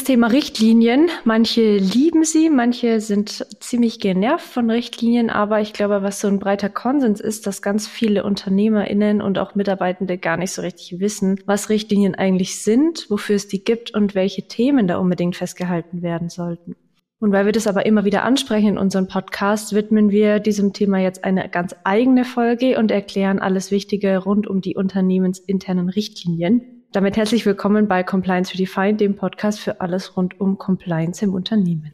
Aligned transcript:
das 0.00 0.06
Thema 0.06 0.28
Richtlinien. 0.28 1.10
Manche 1.24 1.76
lieben 1.76 2.24
sie, 2.24 2.48
manche 2.48 3.00
sind 3.00 3.46
ziemlich 3.60 4.00
genervt 4.00 4.46
von 4.46 4.70
Richtlinien, 4.70 5.28
aber 5.28 5.60
ich 5.60 5.74
glaube, 5.74 6.02
was 6.02 6.20
so 6.20 6.28
ein 6.28 6.38
breiter 6.38 6.70
Konsens 6.70 7.20
ist, 7.20 7.46
dass 7.46 7.60
ganz 7.60 7.86
viele 7.86 8.24
UnternehmerInnen 8.24 9.20
und 9.20 9.38
auch 9.38 9.54
Mitarbeitende 9.54 10.16
gar 10.16 10.38
nicht 10.38 10.52
so 10.52 10.62
richtig 10.62 11.00
wissen, 11.00 11.38
was 11.44 11.68
Richtlinien 11.68 12.14
eigentlich 12.14 12.62
sind, 12.62 13.10
wofür 13.10 13.36
es 13.36 13.46
die 13.46 13.62
gibt 13.62 13.92
und 13.92 14.14
welche 14.14 14.48
Themen 14.48 14.86
da 14.86 14.96
unbedingt 14.96 15.36
festgehalten 15.36 16.00
werden 16.00 16.30
sollten. 16.30 16.76
Und 17.18 17.32
weil 17.32 17.44
wir 17.44 17.52
das 17.52 17.66
aber 17.66 17.84
immer 17.84 18.06
wieder 18.06 18.24
ansprechen 18.24 18.68
in 18.68 18.78
unserem 18.78 19.06
Podcast, 19.06 19.74
widmen 19.74 20.10
wir 20.10 20.40
diesem 20.40 20.72
Thema 20.72 20.98
jetzt 21.00 21.24
eine 21.24 21.46
ganz 21.50 21.76
eigene 21.84 22.24
Folge 22.24 22.78
und 22.78 22.90
erklären 22.90 23.38
alles 23.38 23.70
Wichtige 23.70 24.16
rund 24.16 24.46
um 24.46 24.62
die 24.62 24.76
unternehmensinternen 24.76 25.90
Richtlinien. 25.90 26.79
Damit 26.92 27.16
herzlich 27.16 27.46
willkommen 27.46 27.86
bei 27.86 28.02
Compliance 28.02 28.52
Redefined, 28.52 29.00
dem 29.00 29.14
Podcast 29.14 29.60
für 29.60 29.80
alles 29.80 30.16
rund 30.16 30.40
um 30.40 30.58
Compliance 30.58 31.24
im 31.24 31.34
Unternehmen. 31.34 31.92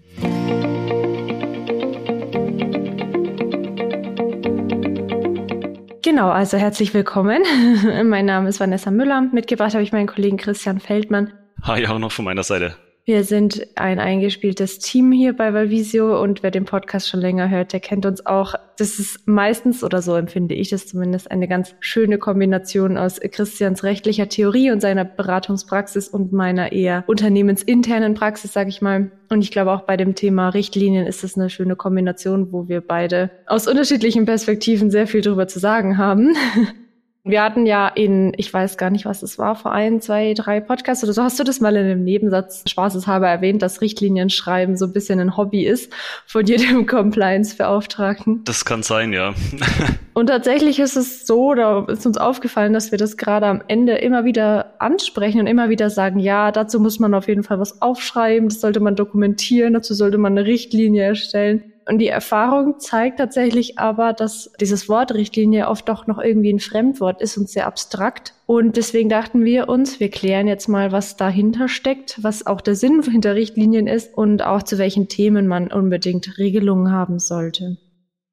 Genau, 6.02 6.30
also 6.30 6.56
herzlich 6.56 6.95
willkommen. 6.95 7.42
mein 8.04 8.24
Name 8.24 8.48
ist 8.48 8.59
Vanessa 8.59 8.90
Müller. 8.90 9.20
Mitgebracht 9.20 9.74
habe 9.74 9.82
ich 9.82 9.92
meinen 9.92 10.06
Kollegen 10.06 10.38
Christian 10.38 10.80
Feldmann. 10.80 11.30
Hi, 11.65 11.87
auch 11.87 11.98
noch 11.98 12.12
von 12.12 12.24
meiner 12.24 12.42
Seite. 12.42 12.74
Wir 13.09 13.23
sind 13.23 13.69
ein 13.77 14.01
eingespieltes 14.01 14.80
Team 14.80 15.12
hier 15.12 15.33
bei 15.33 15.55
Valvisio 15.55 16.20
und 16.20 16.42
wer 16.42 16.51
den 16.51 16.65
Podcast 16.65 17.09
schon 17.09 17.20
länger 17.20 17.48
hört, 17.48 17.73
der 17.73 17.79
kennt 17.79 18.05
uns 18.05 18.27
auch. 18.27 18.56
Das 18.79 18.98
ist 18.98 19.29
meistens, 19.29 19.84
oder 19.84 20.02
so 20.02 20.16
empfinde 20.16 20.56
ich 20.56 20.70
das 20.70 20.88
zumindest, 20.88 21.30
eine 21.30 21.46
ganz 21.46 21.77
schöne 21.79 22.18
Kombination 22.18 22.98
aus 22.98 23.21
Christians 23.21 23.85
rechtlicher 23.85 24.29
Theorie 24.29 24.73
und 24.73 24.80
seiner 24.80 25.04
Beratungspraxis 25.04 26.09
und 26.09 26.32
meiner 26.32 26.73
eher 26.73 27.04
unternehmensinternen 27.07 28.15
Praxis, 28.15 28.52
sage 28.52 28.71
ich 28.71 28.82
mal. 28.82 29.13
Und 29.29 29.41
ich 29.41 29.52
glaube 29.52 29.70
auch 29.70 29.82
bei 29.82 29.96
dem 29.96 30.16
Thema 30.16 30.48
Richtlinien 30.48 31.07
ist 31.07 31.23
es 31.23 31.37
eine 31.37 31.48
schöne 31.48 31.76
Kombination, 31.76 32.51
wo 32.51 32.66
wir 32.66 32.80
beide 32.80 33.30
aus 33.46 33.68
unterschiedlichen 33.68 34.26
Perspektiven 34.26 34.91
sehr 34.91 35.07
viel 35.07 35.20
darüber 35.20 35.46
zu 35.46 35.60
sagen 35.60 35.96
haben. 35.96 36.35
Wir 37.29 37.43
hatten 37.43 37.66
ja 37.66 37.88
in, 37.88 38.32
ich 38.37 38.55
weiß 38.55 38.79
gar 38.79 38.91
nicht, 38.91 39.05
was 39.05 39.24
es 39.24 39.37
war, 39.37 39.57
vor 39.57 39.73
ein, 39.73 40.01
zwei, 40.01 40.32
drei 40.32 40.60
Podcasts 40.60 41.02
oder 41.02 41.13
so, 41.13 41.24
hast 41.24 41.41
du 41.41 41.43
das 41.43 41.59
mal 41.59 41.74
in 41.74 41.85
einem 41.85 42.05
Nebensatz 42.05 42.63
spaßeshalber 42.71 43.27
erwähnt, 43.27 43.63
dass 43.63 43.80
Richtlinien 43.80 44.30
schreiben 44.30 44.77
so 44.77 44.85
ein 44.85 44.93
bisschen 44.93 45.19
ein 45.19 45.37
Hobby 45.37 45.66
ist 45.66 45.93
von 46.24 46.47
jedem 46.47 46.87
Compliance-Beauftragten? 46.87 48.45
Das 48.45 48.65
kann 48.65 48.85
sein, 48.85 49.13
ja. 49.13 49.35
Und 50.15 50.29
tatsächlich 50.29 50.79
ist 50.79 50.95
es 50.95 51.27
so, 51.27 51.54
da 51.54 51.85
ist 51.88 52.07
uns 52.07 52.16
aufgefallen, 52.16 52.73
dass 52.73 52.93
wir 52.93 52.99
das 52.99 53.16
gerade 53.16 53.47
am 53.47 53.60
Ende 53.66 53.97
immer 53.97 54.24
wieder 54.24 54.74
ansprechen 54.79 55.41
und 55.41 55.49
immer 55.49 55.69
wieder 55.69 55.91
sagen, 55.91 56.21
ja, 56.21 56.52
dazu 56.52 56.79
muss 56.79 57.01
man 57.01 57.13
auf 57.13 57.27
jeden 57.27 57.43
Fall 57.43 57.59
was 57.59 57.82
aufschreiben, 57.82 58.49
das 58.49 58.60
sollte 58.60 58.79
man 58.79 58.95
dokumentieren, 58.95 59.74
dazu 59.74 59.95
sollte 59.95 60.16
man 60.16 60.38
eine 60.38 60.47
Richtlinie 60.47 61.02
erstellen. 61.02 61.73
Und 61.88 61.98
die 61.98 62.09
Erfahrung 62.09 62.80
zeigt 62.80 63.18
tatsächlich 63.18 63.79
aber, 63.79 64.12
dass 64.12 64.50
dieses 64.60 64.88
Wort 64.88 65.15
Richtlinie 65.15 65.69
oft 65.69 65.88
doch 65.88 66.09
noch 66.09 66.19
irgendwie 66.19 66.53
ein 66.53 66.59
Fremdwort 66.59 67.22
ist 67.22 67.37
und 67.38 67.48
sehr 67.48 67.66
abstrakt. 67.66 68.34
Und 68.47 68.76
deswegen 68.76 69.09
dachten 69.09 69.44
wir 69.44 69.69
uns, 69.69 70.00
wir 70.00 70.10
klären 70.10 70.48
jetzt 70.48 70.69
mal, 70.69 70.91
was 70.91 71.16
dahinter 71.16 71.69
steckt, 71.69 72.22
was 72.22 72.44
auch 72.44 72.60
der 72.60 72.75
Sinn 72.75 73.03
hinter 73.10 73.37
Richtlinien 73.37 73.87
ist 73.87 74.16
und 74.16 74.42
auch 74.42 74.64
zu 74.64 74.78
welchen 74.78 75.09
Themen 75.09 75.47
man 75.47 75.70
unbedingt 75.70 76.38
Regelungen 76.38 76.91
haben 76.91 77.20
sollte. 77.20 77.78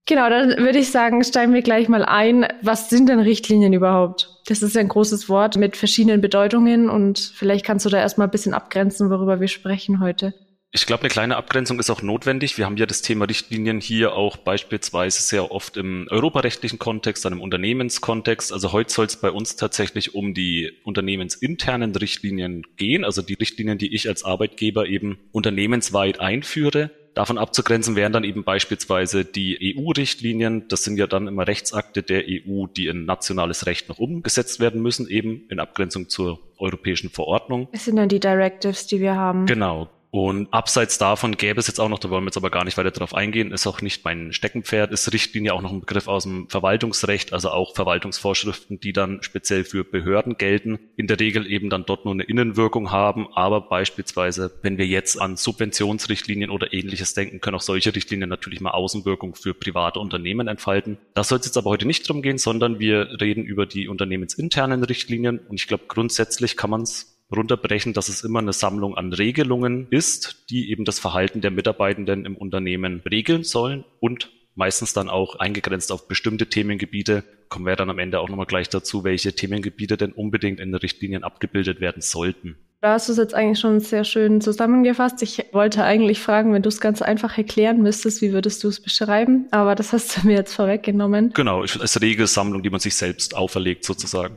Genau, 0.05 0.29
dann 0.29 0.57
würde 0.57 0.79
ich 0.79 0.91
sagen, 0.91 1.23
steigen 1.23 1.53
wir 1.53 1.61
gleich 1.61 1.87
mal 1.87 2.03
ein. 2.03 2.45
Was 2.61 2.89
sind 2.89 3.07
denn 3.07 3.19
Richtlinien 3.19 3.71
überhaupt? 3.71 4.41
Das 4.47 4.61
ist 4.61 4.75
ein 4.75 4.89
großes 4.89 5.29
Wort 5.29 5.55
mit 5.55 5.77
verschiedenen 5.77 6.19
Bedeutungen 6.19 6.89
und 6.89 7.19
vielleicht 7.19 7.65
kannst 7.65 7.85
du 7.85 7.89
da 7.89 7.99
erstmal 7.99 8.27
ein 8.27 8.31
bisschen 8.31 8.53
abgrenzen, 8.53 9.09
worüber 9.09 9.39
wir 9.39 9.47
sprechen 9.47 10.01
heute. 10.01 10.33
Ich 10.75 10.87
glaube, 10.87 11.01
eine 11.01 11.09
kleine 11.09 11.37
Abgrenzung 11.37 11.79
ist 11.79 11.91
auch 11.91 12.01
notwendig. 12.01 12.57
Wir 12.57 12.65
haben 12.65 12.77
ja 12.77 12.87
das 12.87 13.03
Thema 13.03 13.25
Richtlinien 13.25 13.79
hier 13.79 14.15
auch 14.15 14.37
beispielsweise 14.37 15.21
sehr 15.21 15.51
oft 15.51 15.77
im 15.77 16.07
europarechtlichen 16.09 16.79
Kontext, 16.79 17.23
dann 17.23 17.33
im 17.33 17.41
Unternehmenskontext. 17.41 18.51
Also 18.51 18.71
heute 18.71 18.91
soll 18.91 19.05
es 19.05 19.17
bei 19.17 19.29
uns 19.29 19.55
tatsächlich 19.55 20.15
um 20.15 20.33
die 20.33 20.71
unternehmensinternen 20.83 21.95
Richtlinien 21.95 22.63
gehen, 22.75 23.05
also 23.05 23.21
die 23.21 23.35
Richtlinien, 23.35 23.77
die 23.77 23.93
ich 23.93 24.09
als 24.09 24.25
Arbeitgeber 24.25 24.87
eben 24.87 25.19
unternehmensweit 25.31 26.19
einführe. 26.19 26.89
Davon 27.13 27.37
abzugrenzen 27.37 27.95
wären 27.95 28.11
dann 28.11 28.23
eben 28.23 28.43
beispielsweise 28.43 29.25
die 29.25 29.77
EU-Richtlinien. 29.77 30.67
Das 30.69 30.83
sind 30.83 30.97
ja 30.97 31.05
dann 31.05 31.27
immer 31.27 31.47
Rechtsakte 31.47 32.01
der 32.01 32.23
EU, 32.27 32.65
die 32.65 32.87
in 32.87 33.05
nationales 33.05 33.67
Recht 33.67 33.89
noch 33.89 33.99
umgesetzt 33.99 34.59
werden 34.59 34.81
müssen, 34.81 35.07
eben 35.07 35.43
in 35.49 35.59
Abgrenzung 35.59 36.09
zur 36.09 36.39
europäischen 36.57 37.11
Verordnung. 37.11 37.67
Es 37.71 37.85
sind 37.85 37.97
dann 37.97 38.09
die 38.09 38.19
Directives, 38.19 38.87
die 38.87 38.99
wir 38.99 39.15
haben. 39.15 39.45
Genau. 39.45 39.89
Und 40.13 40.53
abseits 40.53 40.99
davon 40.99 41.37
gäbe 41.37 41.59
es 41.59 41.65
jetzt 41.65 41.79
auch 41.79 41.89
noch, 41.89 41.97
da 41.97 42.11
wollen 42.11 42.23
wir 42.23 42.27
jetzt 42.27 42.37
aber 42.37 42.51
gar 42.51 42.65
nicht 42.65 42.77
weiter 42.77 42.91
darauf 42.91 43.15
eingehen, 43.15 43.51
ist 43.51 43.65
auch 43.65 43.81
nicht 43.81 44.05
mein 44.05 44.31
Steckenpferd, 44.31 44.91
ist 44.91 45.11
Richtlinie 45.11 45.55
auch 45.55 45.63
noch 45.63 45.71
ein 45.71 45.79
Begriff 45.79 46.07
aus 46.07 46.21
dem 46.21 46.47
Verwaltungsrecht, 46.49 47.33
also 47.33 47.49
auch 47.49 47.73
Verwaltungsvorschriften, 47.73 48.79
die 48.79 48.93
dann 48.93 49.23
speziell 49.23 49.63
für 49.63 49.83
Behörden 49.83 50.37
gelten, 50.37 50.77
in 50.97 51.07
der 51.07 51.19
Regel 51.19 51.51
eben 51.51 51.71
dann 51.71 51.85
dort 51.87 52.05
nur 52.05 52.13
eine 52.13 52.25
Innenwirkung 52.25 52.91
haben, 52.91 53.27
aber 53.33 53.61
beispielsweise, 53.61 54.51
wenn 54.61 54.77
wir 54.77 54.85
jetzt 54.85 55.19
an 55.19 55.35
Subventionsrichtlinien 55.35 56.51
oder 56.51 56.73
ähnliches 56.73 57.15
denken, 57.15 57.41
können 57.41 57.55
auch 57.55 57.61
solche 57.61 57.95
Richtlinien 57.95 58.29
natürlich 58.29 58.61
mal 58.61 58.69
Außenwirkung 58.69 59.33
für 59.33 59.55
private 59.55 59.99
Unternehmen 59.99 60.47
entfalten. 60.47 60.99
Das 61.15 61.29
soll 61.29 61.39
es 61.39 61.47
jetzt 61.47 61.57
aber 61.57 61.71
heute 61.71 61.87
nicht 61.87 62.07
drum 62.07 62.21
gehen, 62.21 62.37
sondern 62.37 62.77
wir 62.77 63.19
reden 63.19 63.45
über 63.45 63.65
die 63.65 63.87
unternehmensinternen 63.87 64.83
Richtlinien 64.83 65.39
und 65.39 65.55
ich 65.55 65.65
glaube, 65.65 65.85
grundsätzlich 65.87 66.55
kann 66.55 66.69
man 66.69 66.83
es 66.83 67.12
runterbrechen, 67.35 67.93
dass 67.93 68.09
es 68.09 68.23
immer 68.23 68.39
eine 68.39 68.53
Sammlung 68.53 68.95
an 68.95 69.13
Regelungen 69.13 69.87
ist, 69.89 70.49
die 70.49 70.71
eben 70.71 70.85
das 70.85 70.99
Verhalten 70.99 71.41
der 71.41 71.51
Mitarbeitenden 71.51 72.25
im 72.25 72.37
Unternehmen 72.37 73.01
regeln 73.09 73.43
sollen 73.43 73.85
und 73.99 74.31
meistens 74.55 74.93
dann 74.93 75.09
auch 75.09 75.35
eingegrenzt 75.35 75.91
auf 75.91 76.07
bestimmte 76.07 76.47
Themengebiete. 76.47 77.23
Kommen 77.49 77.65
wir 77.65 77.75
dann 77.75 77.89
am 77.89 77.99
Ende 77.99 78.19
auch 78.19 78.29
nochmal 78.29 78.45
gleich 78.45 78.69
dazu, 78.69 79.03
welche 79.03 79.33
Themengebiete 79.33 79.97
denn 79.97 80.11
unbedingt 80.11 80.59
in 80.59 80.71
den 80.71 80.75
Richtlinien 80.75 81.23
abgebildet 81.23 81.81
werden 81.81 82.01
sollten. 82.01 82.57
Da 82.81 82.93
hast 82.93 83.07
du 83.07 83.13
es 83.13 83.17
jetzt 83.17 83.33
eigentlich 83.33 83.59
schon 83.59 83.79
sehr 83.79 84.03
schön 84.03 84.41
zusammengefasst. 84.41 85.21
Ich 85.21 85.45
wollte 85.53 85.85
eigentlich 85.85 86.19
fragen, 86.19 86.53
wenn 86.53 86.63
du 86.63 86.67
es 86.67 86.81
ganz 86.81 87.01
einfach 87.01 87.37
erklären 87.37 87.81
müsstest, 87.81 88.21
wie 88.21 88.33
würdest 88.33 88.61
du 88.63 88.67
es 88.67 88.81
beschreiben? 88.81 89.47
Aber 89.51 89.73
das 89.73 89.93
hast 89.93 90.17
du 90.17 90.27
mir 90.27 90.33
jetzt 90.33 90.53
vorweggenommen. 90.53 91.31
Genau, 91.33 91.61
als 91.61 92.01
Regelsammlung, 92.01 92.61
die 92.61 92.69
man 92.69 92.81
sich 92.81 92.95
selbst 92.95 93.37
auferlegt 93.37 93.85
sozusagen. 93.85 94.35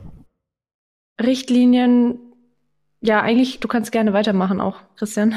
Richtlinien 1.21 2.19
ja, 3.01 3.21
eigentlich, 3.21 3.59
du 3.59 3.67
kannst 3.67 3.91
gerne 3.91 4.13
weitermachen 4.13 4.59
auch, 4.59 4.77
Christian. 4.97 5.35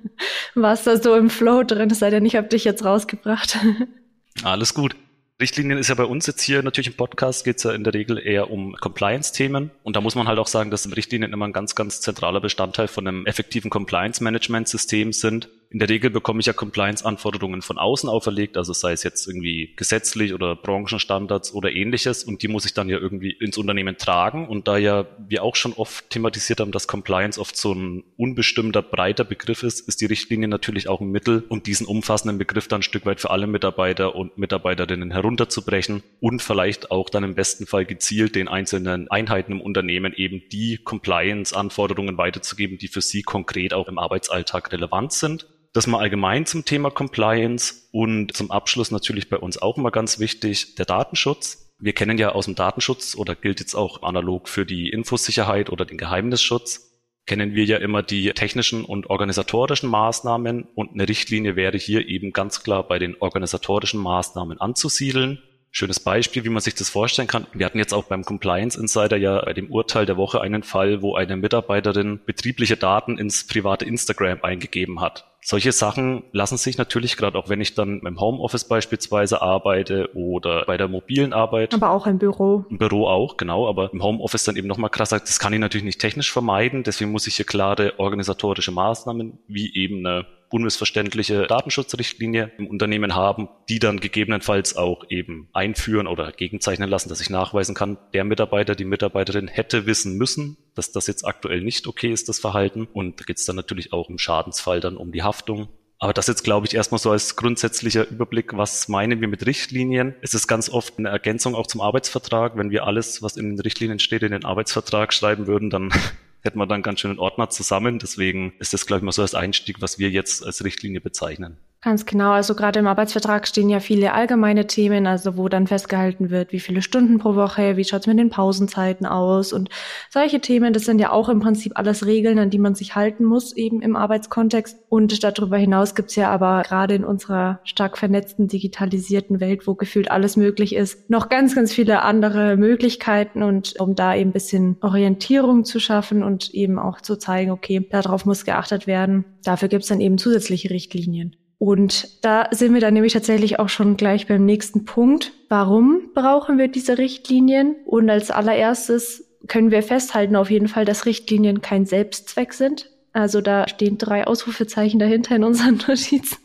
Warst 0.54 0.86
da 0.86 0.96
so 0.96 1.14
im 1.16 1.30
Flow 1.30 1.62
drin, 1.62 1.90
es 1.90 2.00
sei 2.00 2.10
denn, 2.10 2.26
ich 2.26 2.36
habe 2.36 2.48
dich 2.48 2.64
jetzt 2.64 2.84
rausgebracht. 2.84 3.58
Alles 4.42 4.74
gut. 4.74 4.96
Richtlinien 5.40 5.78
ist 5.78 5.88
ja 5.88 5.94
bei 5.94 6.04
uns 6.04 6.26
jetzt 6.26 6.42
hier 6.42 6.62
natürlich 6.62 6.88
im 6.88 6.96
Podcast 6.96 7.46
geht 7.46 7.56
es 7.56 7.62
ja 7.62 7.72
in 7.72 7.82
der 7.82 7.94
Regel 7.94 8.18
eher 8.18 8.50
um 8.50 8.74
Compliance-Themen. 8.74 9.70
Und 9.82 9.96
da 9.96 10.02
muss 10.02 10.14
man 10.14 10.28
halt 10.28 10.38
auch 10.38 10.46
sagen, 10.46 10.70
dass 10.70 10.94
Richtlinien 10.94 11.32
immer 11.32 11.48
ein 11.48 11.54
ganz, 11.54 11.74
ganz 11.74 12.02
zentraler 12.02 12.40
Bestandteil 12.40 12.88
von 12.88 13.08
einem 13.08 13.24
effektiven 13.24 13.70
Compliance-Management-System 13.70 15.14
sind. 15.14 15.48
In 15.72 15.78
der 15.78 15.88
Regel 15.88 16.10
bekomme 16.10 16.40
ich 16.40 16.46
ja 16.46 16.52
Compliance-Anforderungen 16.52 17.62
von 17.62 17.78
außen 17.78 18.08
auferlegt, 18.08 18.56
also 18.56 18.72
sei 18.72 18.90
es 18.90 19.04
jetzt 19.04 19.28
irgendwie 19.28 19.72
gesetzlich 19.76 20.34
oder 20.34 20.56
Branchenstandards 20.56 21.54
oder 21.54 21.70
ähnliches 21.70 22.24
und 22.24 22.42
die 22.42 22.48
muss 22.48 22.64
ich 22.64 22.74
dann 22.74 22.88
ja 22.88 22.98
irgendwie 22.98 23.30
ins 23.30 23.56
Unternehmen 23.56 23.96
tragen 23.96 24.48
und 24.48 24.66
da 24.66 24.78
ja 24.78 25.06
wir 25.28 25.44
auch 25.44 25.54
schon 25.54 25.72
oft 25.74 26.10
thematisiert 26.10 26.58
haben, 26.58 26.72
dass 26.72 26.88
Compliance 26.88 27.40
oft 27.40 27.56
so 27.56 27.72
ein 27.72 28.02
unbestimmter, 28.16 28.82
breiter 28.82 29.22
Begriff 29.22 29.62
ist, 29.62 29.86
ist 29.86 30.00
die 30.00 30.06
Richtlinie 30.06 30.48
natürlich 30.48 30.88
auch 30.88 31.00
ein 31.00 31.12
Mittel, 31.12 31.44
um 31.48 31.62
diesen 31.62 31.86
umfassenden 31.86 32.38
Begriff 32.38 32.66
dann 32.66 32.80
ein 32.80 32.82
Stück 32.82 33.06
weit 33.06 33.20
für 33.20 33.30
alle 33.30 33.46
Mitarbeiter 33.46 34.16
und 34.16 34.36
Mitarbeiterinnen 34.38 35.12
herunterzubrechen 35.12 36.02
und 36.18 36.42
vielleicht 36.42 36.90
auch 36.90 37.08
dann 37.08 37.22
im 37.22 37.36
besten 37.36 37.68
Fall 37.68 37.84
gezielt 37.84 38.34
den 38.34 38.48
einzelnen 38.48 39.08
Einheiten 39.08 39.52
im 39.52 39.60
Unternehmen 39.60 40.14
eben 40.16 40.42
die 40.50 40.78
Compliance-Anforderungen 40.78 42.18
weiterzugeben, 42.18 42.76
die 42.76 42.88
für 42.88 43.02
sie 43.02 43.22
konkret 43.22 43.72
auch 43.72 43.86
im 43.86 44.00
Arbeitsalltag 44.00 44.72
relevant 44.72 45.12
sind. 45.12 45.46
Das 45.72 45.86
mal 45.86 46.00
allgemein 46.00 46.46
zum 46.46 46.64
Thema 46.64 46.90
Compliance 46.90 47.88
und 47.92 48.36
zum 48.36 48.50
Abschluss 48.50 48.90
natürlich 48.90 49.28
bei 49.28 49.36
uns 49.36 49.56
auch 49.58 49.78
immer 49.78 49.92
ganz 49.92 50.18
wichtig, 50.18 50.74
der 50.74 50.84
Datenschutz. 50.84 51.72
Wir 51.78 51.92
kennen 51.92 52.18
ja 52.18 52.32
aus 52.32 52.46
dem 52.46 52.56
Datenschutz 52.56 53.14
oder 53.14 53.36
gilt 53.36 53.60
jetzt 53.60 53.74
auch 53.74 54.02
analog 54.02 54.48
für 54.48 54.66
die 54.66 54.90
Infosicherheit 54.90 55.70
oder 55.70 55.84
den 55.84 55.96
Geheimnisschutz, 55.96 56.90
kennen 57.26 57.54
wir 57.54 57.64
ja 57.64 57.76
immer 57.76 58.02
die 58.02 58.32
technischen 58.32 58.84
und 58.84 59.08
organisatorischen 59.08 59.88
Maßnahmen 59.88 60.64
und 60.74 60.90
eine 60.92 61.08
Richtlinie 61.08 61.54
wäre 61.54 61.78
hier 61.78 62.08
eben 62.08 62.32
ganz 62.32 62.64
klar 62.64 62.82
bei 62.82 62.98
den 62.98 63.16
organisatorischen 63.20 64.00
Maßnahmen 64.00 64.60
anzusiedeln. 64.60 65.40
Schönes 65.70 66.00
Beispiel, 66.00 66.44
wie 66.44 66.48
man 66.48 66.60
sich 66.60 66.74
das 66.74 66.90
vorstellen 66.90 67.28
kann. 67.28 67.46
Wir 67.52 67.64
hatten 67.66 67.78
jetzt 67.78 67.94
auch 67.94 68.04
beim 68.04 68.24
Compliance 68.24 68.78
Insider 68.78 69.16
ja 69.16 69.44
bei 69.44 69.52
dem 69.52 69.70
Urteil 69.70 70.04
der 70.04 70.16
Woche 70.16 70.40
einen 70.40 70.64
Fall, 70.64 71.00
wo 71.02 71.14
eine 71.14 71.36
Mitarbeiterin 71.36 72.18
betriebliche 72.26 72.76
Daten 72.76 73.18
ins 73.18 73.46
private 73.46 73.84
Instagram 73.84 74.42
eingegeben 74.42 75.00
hat. 75.00 75.29
Solche 75.42 75.72
Sachen 75.72 76.24
lassen 76.32 76.58
sich 76.58 76.76
natürlich 76.76 77.16
gerade 77.16 77.38
auch, 77.38 77.48
wenn 77.48 77.60
ich 77.60 77.74
dann 77.74 78.00
im 78.00 78.20
Homeoffice 78.20 78.68
beispielsweise 78.68 79.40
arbeite 79.40 80.10
oder 80.14 80.64
bei 80.66 80.76
der 80.76 80.88
mobilen 80.88 81.32
Arbeit. 81.32 81.72
Aber 81.72 81.90
auch 81.90 82.06
im 82.06 82.18
Büro. 82.18 82.66
Im 82.68 82.78
Büro 82.78 83.06
auch, 83.06 83.36
genau. 83.38 83.66
Aber 83.68 83.92
im 83.92 84.02
Homeoffice 84.02 84.44
dann 84.44 84.56
eben 84.56 84.68
nochmal 84.68 84.90
krasser. 84.90 85.18
Das 85.18 85.38
kann 85.38 85.52
ich 85.52 85.58
natürlich 85.58 85.84
nicht 85.84 86.00
technisch 86.00 86.30
vermeiden. 86.30 86.82
Deswegen 86.82 87.10
muss 87.10 87.26
ich 87.26 87.36
hier 87.36 87.46
klare 87.46 87.98
organisatorische 87.98 88.70
Maßnahmen 88.70 89.38
wie 89.48 89.74
eben 89.74 90.06
eine 90.06 90.26
unmissverständliche 90.50 91.46
Datenschutzrichtlinie 91.46 92.52
im 92.58 92.66
Unternehmen 92.66 93.14
haben, 93.14 93.48
die 93.68 93.78
dann 93.78 94.00
gegebenenfalls 94.00 94.76
auch 94.76 95.04
eben 95.08 95.48
einführen 95.52 96.06
oder 96.06 96.32
gegenzeichnen 96.32 96.88
lassen, 96.88 97.08
dass 97.08 97.20
ich 97.20 97.30
nachweisen 97.30 97.74
kann, 97.74 97.98
der 98.12 98.24
Mitarbeiter, 98.24 98.74
die 98.74 98.84
Mitarbeiterin 98.84 99.48
hätte 99.48 99.86
wissen 99.86 100.16
müssen, 100.16 100.56
dass 100.74 100.92
das 100.92 101.06
jetzt 101.06 101.24
aktuell 101.24 101.62
nicht 101.62 101.86
okay 101.86 102.12
ist, 102.12 102.28
das 102.28 102.40
Verhalten. 102.40 102.88
Und 102.92 103.20
da 103.20 103.24
geht 103.24 103.38
es 103.38 103.44
dann 103.44 103.56
natürlich 103.56 103.92
auch 103.92 104.10
im 104.10 104.18
Schadensfall 104.18 104.80
dann 104.80 104.96
um 104.96 105.12
die 105.12 105.22
Haftung. 105.22 105.68
Aber 106.02 106.14
das 106.14 106.28
jetzt, 106.28 106.44
glaube 106.44 106.66
ich, 106.66 106.74
erstmal 106.74 106.98
so 106.98 107.10
als 107.10 107.36
grundsätzlicher 107.36 108.08
Überblick, 108.08 108.56
was 108.56 108.88
meinen 108.88 109.20
wir 109.20 109.28
mit 109.28 109.44
Richtlinien? 109.44 110.14
Es 110.22 110.32
ist 110.32 110.48
ganz 110.48 110.70
oft 110.70 110.98
eine 110.98 111.10
Ergänzung 111.10 111.54
auch 111.54 111.66
zum 111.66 111.82
Arbeitsvertrag. 111.82 112.56
Wenn 112.56 112.70
wir 112.70 112.86
alles, 112.86 113.22
was 113.22 113.36
in 113.36 113.50
den 113.50 113.60
Richtlinien 113.60 113.98
steht, 113.98 114.22
in 114.22 114.32
den 114.32 114.46
Arbeitsvertrag 114.46 115.12
schreiben 115.12 115.46
würden, 115.46 115.68
dann 115.68 115.90
hätten 116.42 116.58
wir 116.58 116.66
dann 116.66 116.82
ganz 116.82 117.00
schön 117.00 117.10
einen 117.10 117.20
Ordner 117.20 117.50
zusammen. 117.50 117.98
Deswegen 117.98 118.52
ist 118.58 118.72
das, 118.72 118.86
glaube 118.86 118.98
ich, 118.98 119.04
mal 119.04 119.12
so 119.12 119.22
als 119.22 119.34
Einstieg, 119.34 119.80
was 119.80 119.98
wir 119.98 120.10
jetzt 120.10 120.44
als 120.44 120.64
Richtlinie 120.64 121.00
bezeichnen. 121.00 121.56
Ganz 121.82 122.04
genau. 122.04 122.32
Also 122.32 122.54
gerade 122.54 122.78
im 122.78 122.86
Arbeitsvertrag 122.86 123.48
stehen 123.48 123.70
ja 123.70 123.80
viele 123.80 124.12
allgemeine 124.12 124.66
Themen, 124.66 125.06
also 125.06 125.38
wo 125.38 125.48
dann 125.48 125.66
festgehalten 125.66 126.28
wird, 126.28 126.52
wie 126.52 126.60
viele 126.60 126.82
Stunden 126.82 127.16
pro 127.16 127.36
Woche, 127.36 127.78
wie 127.78 127.84
schaut 127.84 128.02
es 128.02 128.06
mit 128.06 128.18
den 128.18 128.28
Pausenzeiten 128.28 129.06
aus 129.06 129.54
und 129.54 129.70
solche 130.10 130.42
Themen. 130.42 130.74
Das 130.74 130.84
sind 130.84 131.00
ja 131.00 131.10
auch 131.10 131.30
im 131.30 131.40
Prinzip 131.40 131.72
alles 131.76 132.04
Regeln, 132.04 132.38
an 132.38 132.50
die 132.50 132.58
man 132.58 132.74
sich 132.74 132.96
halten 132.96 133.24
muss, 133.24 133.56
eben 133.56 133.80
im 133.80 133.96
Arbeitskontext. 133.96 134.78
Und 134.90 135.24
darüber 135.24 135.56
hinaus 135.56 135.94
gibt's 135.94 136.16
ja 136.16 136.30
aber 136.30 136.64
gerade 136.66 136.94
in 136.96 137.04
unserer 137.04 137.60
stark 137.64 137.96
vernetzten, 137.96 138.46
digitalisierten 138.46 139.40
Welt, 139.40 139.66
wo 139.66 139.74
gefühlt 139.74 140.10
alles 140.10 140.36
möglich 140.36 140.74
ist, 140.74 141.08
noch 141.08 141.30
ganz, 141.30 141.54
ganz 141.54 141.72
viele 141.72 142.02
andere 142.02 142.58
Möglichkeiten. 142.58 143.42
Und 143.42 143.80
um 143.80 143.94
da 143.94 144.14
eben 144.14 144.30
ein 144.30 144.34
bisschen 144.34 144.76
Orientierung 144.82 145.64
zu 145.64 145.80
schaffen 145.80 146.24
und 146.24 146.50
eben 146.50 146.78
auch 146.78 147.00
zu 147.00 147.16
zeigen, 147.16 147.50
okay, 147.50 147.88
darauf 147.90 148.26
muss 148.26 148.44
geachtet 148.44 148.86
werden, 148.86 149.24
dafür 149.44 149.68
gibt's 149.68 149.88
dann 149.88 150.02
eben 150.02 150.18
zusätzliche 150.18 150.68
Richtlinien. 150.68 151.36
Und 151.60 152.24
da 152.24 152.48
sind 152.52 152.72
wir 152.72 152.80
dann 152.80 152.94
nämlich 152.94 153.12
tatsächlich 153.12 153.58
auch 153.58 153.68
schon 153.68 153.98
gleich 153.98 154.26
beim 154.26 154.46
nächsten 154.46 154.86
Punkt. 154.86 155.32
Warum 155.50 156.08
brauchen 156.14 156.56
wir 156.56 156.68
diese 156.68 156.96
Richtlinien? 156.96 157.76
Und 157.84 158.08
als 158.08 158.30
allererstes 158.30 159.28
können 159.46 159.70
wir 159.70 159.82
festhalten 159.82 160.36
auf 160.36 160.50
jeden 160.50 160.68
Fall, 160.68 160.86
dass 160.86 161.04
Richtlinien 161.04 161.60
kein 161.60 161.84
Selbstzweck 161.84 162.54
sind. 162.54 162.88
Also 163.12 163.42
da 163.42 163.68
stehen 163.68 163.98
drei 163.98 164.26
Ausrufezeichen 164.26 164.98
dahinter 164.98 165.36
in 165.36 165.44
unseren 165.44 165.76
Notizen. 165.86 166.38